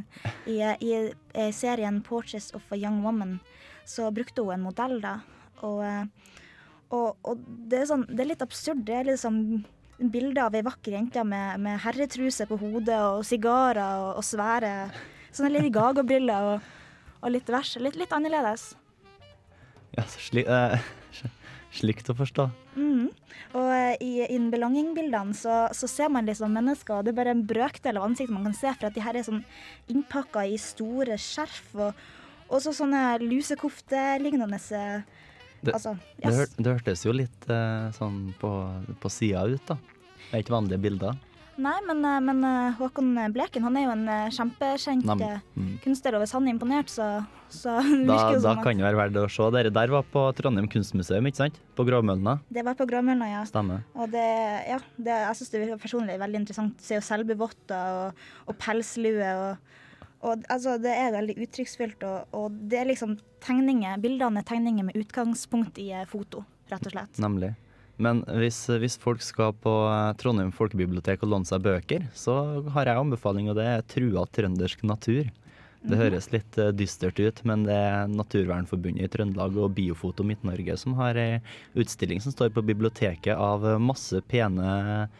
i, 0.54 0.60
i, 0.80 1.12
i 1.34 1.50
serien 1.52 2.02
'Portraits 2.02 2.54
of 2.54 2.62
a 2.70 2.76
Young 2.76 3.02
Woman' 3.02 3.40
så 3.84 4.10
brukte 4.10 4.42
hun 4.42 4.54
en 4.54 4.62
modell, 4.68 5.00
da. 5.00 5.18
Og, 5.62 5.82
og, 6.94 7.16
og 7.26 7.40
det, 7.42 7.82
er 7.82 7.88
sånn, 7.90 8.06
det 8.10 8.22
er 8.24 8.30
litt 8.32 8.44
absurd. 8.44 8.84
Det 8.86 9.00
er 9.00 9.10
liksom 9.10 9.40
bilde 9.98 10.42
av 10.42 10.54
ei 10.56 10.64
vakker 10.66 10.96
jente 10.96 11.22
med, 11.26 11.60
med 11.62 11.78
herretruse 11.84 12.46
på 12.50 12.58
hodet 12.60 12.98
og 12.98 13.22
sigarer 13.26 14.00
og, 14.02 14.18
og 14.18 14.26
svære 14.26 14.72
sånne 15.34 15.52
Lady 15.52 15.70
Gaga-briller 15.74 16.54
og, 16.54 16.72
og 17.22 17.34
litt 17.34 17.50
vers. 17.50 17.74
Litt, 17.82 17.98
litt 17.98 18.14
annerledes. 18.14 18.72
ja, 19.96 20.04
sli, 20.10 20.44
eh, 20.46 20.78
slikt 21.78 22.10
å 22.10 22.16
forstå. 22.18 22.48
Mm. 22.78 23.08
Og 23.54 23.70
eh, 23.70 23.94
i, 24.02 24.12
i 24.26 24.38
belonging-bildene 24.50 25.36
så, 25.38 25.64
så 25.74 25.90
ser 25.90 26.12
man 26.14 26.26
liksom 26.30 26.54
mennesker, 26.54 26.98
og 26.98 27.06
det 27.06 27.14
er 27.14 27.20
bare 27.20 27.34
en 27.36 27.46
brøkdel 27.46 28.00
av 28.00 28.08
ansiktet 28.08 28.34
man 28.34 28.48
kan 28.50 28.58
se, 28.58 28.74
for 28.74 28.90
at 28.90 28.96
de 28.96 29.04
her 29.04 29.18
er 29.18 29.26
sånn 29.26 29.44
innpakka 29.90 30.46
i 30.50 30.58
store 30.60 31.18
skjerf, 31.20 31.70
og 31.74 32.54
også 32.54 32.74
sånne 32.76 33.04
lusekofte-lignende 33.22 34.60
eh, 34.78 35.22
Det, 35.64 35.76
Altså, 35.76 35.94
det, 36.16 36.28
yes. 36.28 36.40
hør, 36.40 36.56
det 36.58 36.74
hørtes 36.78 37.04
jo 37.06 37.14
litt 37.16 37.46
uh, 37.50 37.92
sånn 37.96 38.18
på, 38.40 38.50
på 39.00 39.12
sida 39.12 39.46
ut, 39.48 39.62
da. 39.68 39.78
Det 40.24 40.32
er 40.32 40.44
ikke 40.44 40.56
vanlige 40.56 40.82
bilder. 40.84 41.22
Nei, 41.54 41.76
men, 41.86 42.00
eh, 42.02 42.20
men 42.24 42.40
eh, 42.42 42.72
Håkon 42.80 43.12
Bleken 43.30 43.62
han 43.62 43.76
er 43.78 43.84
jo 43.84 43.92
en 43.92 44.08
kjempekjent 44.34 45.06
mm. 45.06 45.68
kunstner, 45.84 46.16
og 46.16 46.24
hvis 46.24 46.32
han 46.34 46.48
er 46.48 46.54
imponert, 46.56 46.90
så, 46.90 47.06
så 47.52 47.76
det 47.84 48.08
Da, 48.08 48.16
virker 48.16 48.38
jo 48.38 48.42
da 48.42 48.54
at... 48.56 48.62
kan 48.64 48.80
det 48.80 48.86
være 48.88 48.98
verdt 48.98 49.20
å 49.22 49.28
se. 49.30 49.46
Dere 49.54 49.70
der 49.76 49.92
var 49.94 50.08
på 50.10 50.24
Trondheim 50.38 50.66
kunstmuseum, 50.72 51.28
ikke 51.30 51.44
sant? 51.44 51.60
På 51.78 51.86
Gråmølna. 51.86 52.40
det 52.50 52.66
var 52.66 52.74
på 52.78 52.88
Gråmølna, 52.90 53.30
ja. 53.30 53.44
Stemmer. 53.46 53.84
Og 53.94 54.10
det, 54.10 54.26
ja, 54.66 54.80
det, 54.96 55.20
jeg 55.28 55.38
syns 55.38 55.54
det 55.54 55.62
personlig 55.62 55.80
personlig 55.86 56.18
veldig 56.24 56.42
interessant. 56.42 56.82
Se 56.82 56.98
jo 56.98 57.06
selvbevotter 57.06 58.00
og, 58.00 58.26
og 58.50 58.58
pelslue 58.58 59.30
og, 59.44 59.78
og 60.24 60.46
altså, 60.52 60.78
det 60.82 60.94
er 60.96 61.12
veldig 61.14 61.36
uttrykksfullt, 61.44 62.06
og, 62.08 62.32
og 62.36 62.56
det 62.70 62.80
er 62.80 62.88
liksom 62.90 63.18
tegninger, 63.44 64.00
bildene 64.02 64.40
er 64.40 64.48
tegninger 64.48 64.88
med 64.88 64.96
utgangspunkt 64.98 65.78
i 65.82 65.90
eh, 65.92 66.08
foto, 66.08 66.42
rett 66.72 66.88
og 66.88 66.96
slett. 66.96 67.20
Nemlig. 67.22 67.52
Men 68.02 68.24
hvis, 68.40 68.64
hvis 68.82 68.96
folk 68.98 69.22
skal 69.22 69.52
på 69.62 69.72
eh, 69.86 70.10
Trondheim 70.18 70.50
folkebibliotek 70.56 71.22
og 71.22 71.30
låne 71.34 71.46
seg 71.46 71.62
bøker, 71.62 72.08
så 72.16 72.38
har 72.74 72.90
jeg 72.90 73.04
anbefaling, 73.04 73.52
og 73.52 73.60
det 73.60 73.68
er 73.70 73.84
Trua 73.92 74.26
trøndersk 74.34 74.82
natur. 74.88 75.30
Det 75.84 75.98
Mhm. 75.98 76.00
høres 76.00 76.30
litt 76.32 76.56
eh, 76.56 76.72
dystert 76.72 77.18
ut, 77.20 77.44
men 77.44 77.66
det 77.68 77.76
er 77.76 78.08
Naturvernforbundet 78.08 79.04
i 79.04 79.10
Trøndelag 79.12 79.58
og 79.60 79.74
Biofoto 79.76 80.24
Midt-Norge 80.24 80.78
som 80.80 80.94
har 80.96 81.14
ei 81.20 81.42
utstilling 81.76 82.22
som 82.24 82.32
står 82.32 82.54
på 82.56 82.64
biblioteket 82.64 83.36
av 83.36 83.66
eh, 83.68 83.76
masse 83.78 84.22
pene 84.32 85.10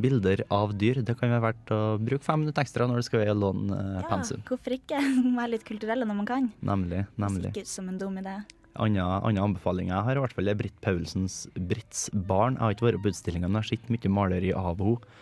bilder 0.00 0.42
av 0.52 0.74
dyr. 0.78 1.00
Det 1.06 1.14
kan 1.18 1.30
være 1.30 1.44
verdt 1.44 1.72
å 1.74 1.80
bruke 2.02 2.24
fem 2.26 2.42
minutter 2.42 2.64
ekstra 2.64 2.88
når 2.90 3.00
du 3.02 3.06
skal 3.06 3.30
låne 3.38 3.76
eh, 3.78 4.00
Ja, 4.00 4.08
pensum. 4.10 4.42
hvorfor 4.48 4.74
ikke 4.76 4.98
være 5.38 5.52
litt 5.54 5.66
kulturelle 5.68 6.08
når 6.08 6.18
man 6.20 6.28
kan? 6.28 6.50
Nemlig. 6.64 7.04
nemlig. 7.20 7.52
Sikkert 7.52 7.70
som 7.70 7.88
en 7.92 7.98
dum 8.00 8.18
idé. 8.22 8.38
Andre, 8.74 9.04
andre 9.22 9.44
anbefalinger 9.46 9.94
jeg 9.94 10.06
har, 10.08 10.18
i 10.18 10.22
hvert 10.24 10.34
fall 10.34 10.50
er 10.50 10.58
Britt 10.58 10.80
Paulsens 10.82 11.44
'Britts 11.54 12.08
barn'. 12.10 12.56
Jeg 12.58 12.64
har 12.64 12.74
ikke 12.74 12.88
vært 12.88 13.04
på 13.04 13.12
utstillinga, 13.12 13.46
men 13.46 13.60
jeg 13.60 13.68
har 13.68 13.70
sett 13.70 13.92
mye 13.94 14.10
maleri 14.10 14.50
av 14.50 14.82
henne. 14.82 15.20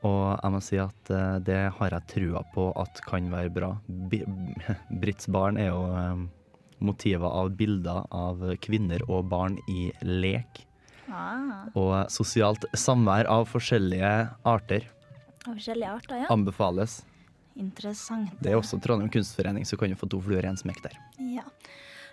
Og 0.00 0.20
jeg 0.40 0.52
må 0.54 0.60
si 0.64 0.78
at 0.80 1.10
eh, 1.12 1.38
det 1.44 1.60
har 1.76 1.94
jeg 1.94 2.08
trua 2.14 2.42
på 2.54 2.70
at 2.80 3.02
kan 3.06 3.30
være 3.30 3.52
bra. 3.54 3.70
Britts 5.02 5.28
barn 5.30 5.60
er 5.60 5.70
jo 5.70 5.84
eh, 5.92 6.24
motiver 6.80 7.28
av 7.28 7.52
bilder 7.54 8.06
av 8.10 8.42
kvinner 8.64 9.04
og 9.06 9.28
barn 9.28 9.58
i 9.68 9.90
lek. 10.02 10.64
Ah, 11.10 11.68
Og 11.74 11.94
sosialt 12.12 12.64
samvær 12.78 13.28
av 13.30 13.48
forskjellige 13.50 14.14
arter 14.46 14.86
av 15.46 15.56
forskjellige 15.56 15.90
arter, 15.90 16.16
ja. 16.22 16.26
anbefales. 16.32 17.00
Interessant. 17.60 18.32
Det 18.40 18.52
er 18.52 18.58
også 18.58 18.78
Trondheim 18.82 19.10
kunstforening, 19.12 19.66
så 19.66 19.78
kan 19.80 19.92
du 19.92 19.98
få 19.98 20.08
to 20.10 20.20
fluer 20.24 20.46
i 20.46 20.50
en 20.50 20.58
smekk 20.58 20.82
der. 20.84 20.98
Ja. 21.34 21.46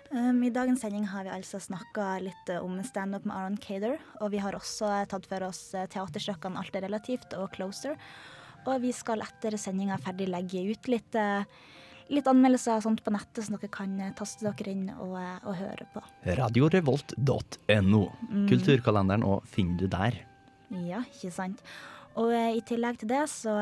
Um, 0.08 0.40
I 0.42 0.50
dagens 0.52 0.80
sending 0.80 1.04
har 1.10 1.26
vi 1.26 1.34
altså 1.34 1.60
snakka 1.60 2.14
litt 2.24 2.52
eh, 2.52 2.64
om 2.64 2.78
standup 2.84 3.26
med 3.28 3.36
Aron 3.36 3.58
Kader. 3.60 3.98
Og 4.22 4.32
vi 4.32 4.40
har 4.40 4.56
også 4.56 4.88
eh, 4.88 5.06
tatt 5.10 5.28
for 5.28 5.44
oss 5.50 5.74
eh, 5.76 5.88
teaterstykkene 5.92 6.60
Alt 6.60 6.78
er 6.78 6.86
relativt 6.86 7.36
og 7.36 7.50
Closer. 7.52 7.98
Og 8.64 8.80
vi 8.82 8.92
skal 8.96 9.22
etter 9.24 9.56
sendinga 9.60 10.00
ferdig 10.00 10.30
legge 10.32 10.64
ut 10.72 10.88
litt, 10.90 11.16
litt 12.12 12.30
anmeldelser 12.30 12.78
og 12.78 12.86
sånt 12.86 13.04
på 13.04 13.12
nettet, 13.14 13.44
så 13.44 13.54
dere 13.54 13.70
kan 13.72 13.92
eh, 14.00 14.14
taste 14.16 14.46
dere 14.46 14.72
inn 14.72 14.88
og, 14.94 15.14
eh, 15.20 15.36
og 15.44 15.58
høre 15.58 15.86
på. 15.92 16.02
Radiorevolt.no. 16.38 18.02
Mm. 18.30 18.48
Kulturkalenderen 18.50 19.26
og 19.26 19.46
finner 19.48 19.78
du 19.80 19.86
der. 19.92 20.18
Ja, 20.84 21.04
ikke 21.06 21.32
sant. 21.34 21.62
Og 22.18 22.32
eh, 22.34 22.56
i 22.58 22.64
tillegg 22.66 22.98
til 23.02 23.12
det 23.12 23.22
så 23.30 23.54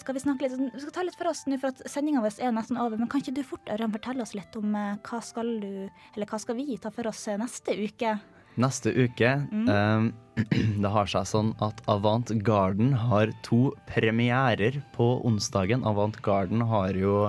skal 0.00 0.16
vi 0.16 0.24
snakke 0.24 0.48
litt 0.48 0.74
Vi 0.74 0.82
skal 0.82 0.96
ta 0.96 1.06
litt 1.06 1.18
for 1.20 1.30
oss 1.30 1.44
nå, 1.46 1.60
for 1.62 1.70
at 1.74 1.84
sendinga 1.90 2.24
vår 2.24 2.40
er 2.42 2.56
nesten 2.56 2.80
over. 2.80 2.98
Men 2.98 3.10
kan 3.10 3.22
ikke 3.22 3.36
du 3.38 3.44
fort 3.46 3.70
Ørjan, 3.70 3.94
fortelle 3.94 4.26
oss 4.26 4.34
litt 4.36 4.58
om 4.58 4.74
hva 4.74 5.22
skal 5.24 5.56
du 5.62 5.72
Eller 5.86 6.28
hva 6.28 6.40
skal 6.42 6.58
vi 6.58 6.80
ta 6.80 6.92
for 6.94 7.10
oss 7.12 7.28
neste 7.40 7.76
uke? 7.78 8.18
Neste 8.60 8.90
uke 8.92 9.30
eh, 9.30 10.08
Det 10.82 10.90
har 10.90 11.10
seg 11.10 11.28
sånn 11.28 11.52
at 11.62 11.80
Avant 11.90 12.32
Garden 12.46 12.92
har 12.96 13.30
to 13.46 13.70
premierer 13.90 14.80
på 14.96 15.12
onsdagen. 15.26 15.84
Avant 15.86 16.16
Garden 16.24 16.64
har 16.70 16.96
jo 16.96 17.28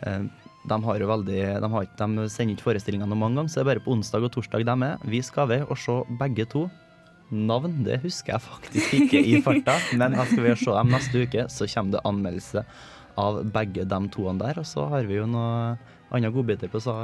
De, 0.00 0.76
har 0.84 1.00
jo 1.00 1.08
veldig, 1.08 1.40
de, 1.62 1.68
har 1.72 1.88
de 1.96 2.28
sender 2.28 2.54
ikke 2.54 2.68
forestillingene 2.68 3.16
mange 3.16 3.40
ganger, 3.40 3.52
så 3.52 3.60
det 3.60 3.64
er 3.64 3.70
bare 3.72 3.84
på 3.84 3.94
onsdag 3.94 4.26
og 4.26 4.32
torsdag 4.34 4.66
de 4.68 4.76
er. 4.86 5.08
Vi 5.08 5.22
skal 5.24 5.48
ved 5.48 5.66
og 5.68 5.78
se 5.80 5.96
begge 6.20 6.48
to. 6.50 6.66
Navn 7.30 7.84
det 7.86 8.00
husker 8.02 8.34
jeg 8.34 8.42
faktisk 8.42 8.94
ikke 8.98 9.20
i 9.22 9.38
farta, 9.44 9.76
men 10.00 10.16
jeg 10.18 10.32
skal 10.32 10.44
ved 10.44 10.56
og 10.56 10.62
se 10.64 10.72
dem 10.74 10.96
neste 10.96 11.24
uke. 11.24 11.44
Så 11.48 11.68
kommer 11.70 11.96
det 11.96 12.06
anmeldelse 12.10 12.64
av 13.20 13.42
begge 13.54 13.86
de 13.88 14.00
toene 14.12 14.42
der. 14.42 14.60
Og 14.60 14.66
så 14.66 14.86
har 14.90 15.06
vi 15.08 15.20
jo 15.20 15.28
noen 15.30 15.78
andre 16.10 16.32
godbiter 16.34 16.70
på 16.70 16.80
så 16.82 16.94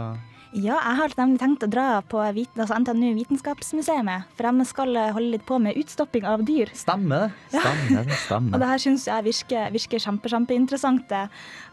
Ja, 0.57 0.79
jeg 0.79 0.97
har 0.99 1.15
nemlig 1.19 1.41
tenkt 1.43 1.65
å 1.67 1.69
dra 1.71 1.87
på 2.07 2.23
vit 2.35 2.59
altså 2.59 2.79
NTNU 2.81 3.11
Vitenskapsmuseet, 3.19 4.31
for 4.39 4.47
de 4.47 4.67
skal 4.67 4.97
eh, 4.97 5.11
holde 5.13 5.35
litt 5.35 5.45
på 5.47 5.59
med 5.61 5.77
utstopping 5.77 6.25
av 6.27 6.47
dyr. 6.49 6.71
Stemmer 6.75 7.27
det. 7.27 7.61
Stemmer 7.61 8.07
det. 8.07 8.55
Og 8.55 8.63
det 8.63 8.71
her 8.71 8.83
syns 8.83 9.07
jeg 9.11 9.27
virker, 9.27 9.75
virker 9.75 10.03
kjempe, 10.07 10.33
kjempeinteressant. 10.33 11.13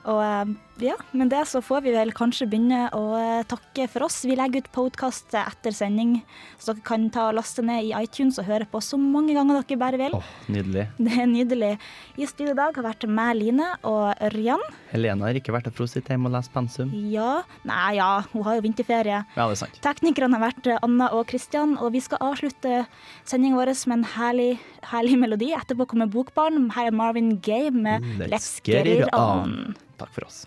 Og 0.10 0.22
eh, 0.26 0.54
ja, 0.82 0.96
med 1.12 1.30
det 1.30 1.44
så 1.46 1.62
får 1.62 1.84
vi 1.86 1.92
vel 1.94 2.12
kanskje 2.16 2.48
begynne 2.50 2.88
å 2.98 3.02
eh, 3.20 3.44
takke 3.50 3.86
for 3.92 4.08
oss. 4.08 4.24
Vi 4.26 4.34
legger 4.38 4.64
ut 4.64 4.70
podkast 4.74 5.36
etter 5.38 5.76
sending, 5.76 6.16
så 6.58 6.74
dere 6.74 6.86
kan 6.88 7.06
ta 7.14 7.28
laste 7.36 7.62
ned 7.66 7.86
i 7.86 7.92
iTunes 7.98 8.40
og 8.42 8.48
høre 8.48 8.66
på 8.70 8.82
så 8.82 8.98
mange 8.98 9.36
ganger 9.38 9.60
dere 9.62 9.78
bare 9.80 10.00
vil. 10.02 10.16
Åh, 10.18 10.32
nydelig. 10.54 10.88
Det 11.06 11.18
er 11.20 11.30
nydelig. 11.30 11.72
I 12.18 12.28
studio 12.30 12.56
i 12.56 12.58
dag 12.58 12.80
har 12.80 12.88
vært 12.88 13.06
meg, 13.06 13.36
Line, 13.38 13.68
og 13.86 14.24
Ørjan. 14.30 14.64
Helene 14.94 15.28
har 15.28 15.38
ikke 15.38 15.54
vært 15.54 15.70
og 15.70 15.76
frosset 15.78 16.10
hjemme 16.10 16.32
og 16.32 16.38
lest 16.38 16.54
pensum. 16.54 16.94
Ja, 17.12 17.44
nei 17.70 17.98
ja, 18.00 18.10
hun 18.32 18.46
har 18.48 18.58
jo 18.58 18.66
vinterferie. 18.66 19.24
Ja, 19.36 19.46
det 19.46 19.58
er 19.58 19.62
sant. 19.62 19.78
Teknikerne 19.86 20.40
har 20.40 20.48
vært 20.48 20.72
eh, 20.72 20.82
Anna 20.86 21.12
og 21.14 21.28
Kristian, 21.30 21.78
og 21.78 21.94
vi 21.98 22.02
skal 22.04 22.22
avslutte 22.32 22.86
sendingen 23.30 23.60
vår 23.60 23.76
med 23.90 24.00
en 24.00 24.08
herlig, 24.16 24.50
herlig 24.90 25.20
melodi. 25.22 25.52
Etterpå 25.58 25.88
kommer 25.94 26.10
Bokbarn. 26.10 26.72
Her 26.74 26.90
er 26.90 26.98
Marvin 26.98 27.36
Gaye 27.46 27.70
med 27.74 28.06
Let's 28.26 28.58
Get 28.66 28.90
It 28.90 29.14
On. 29.14 29.76
Takk 30.02 30.12
for 30.16 30.26
oss. 30.30 30.44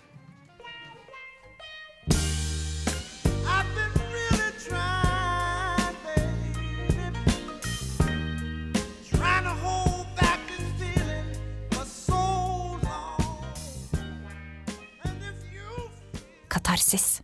katarsis. 16.57 17.21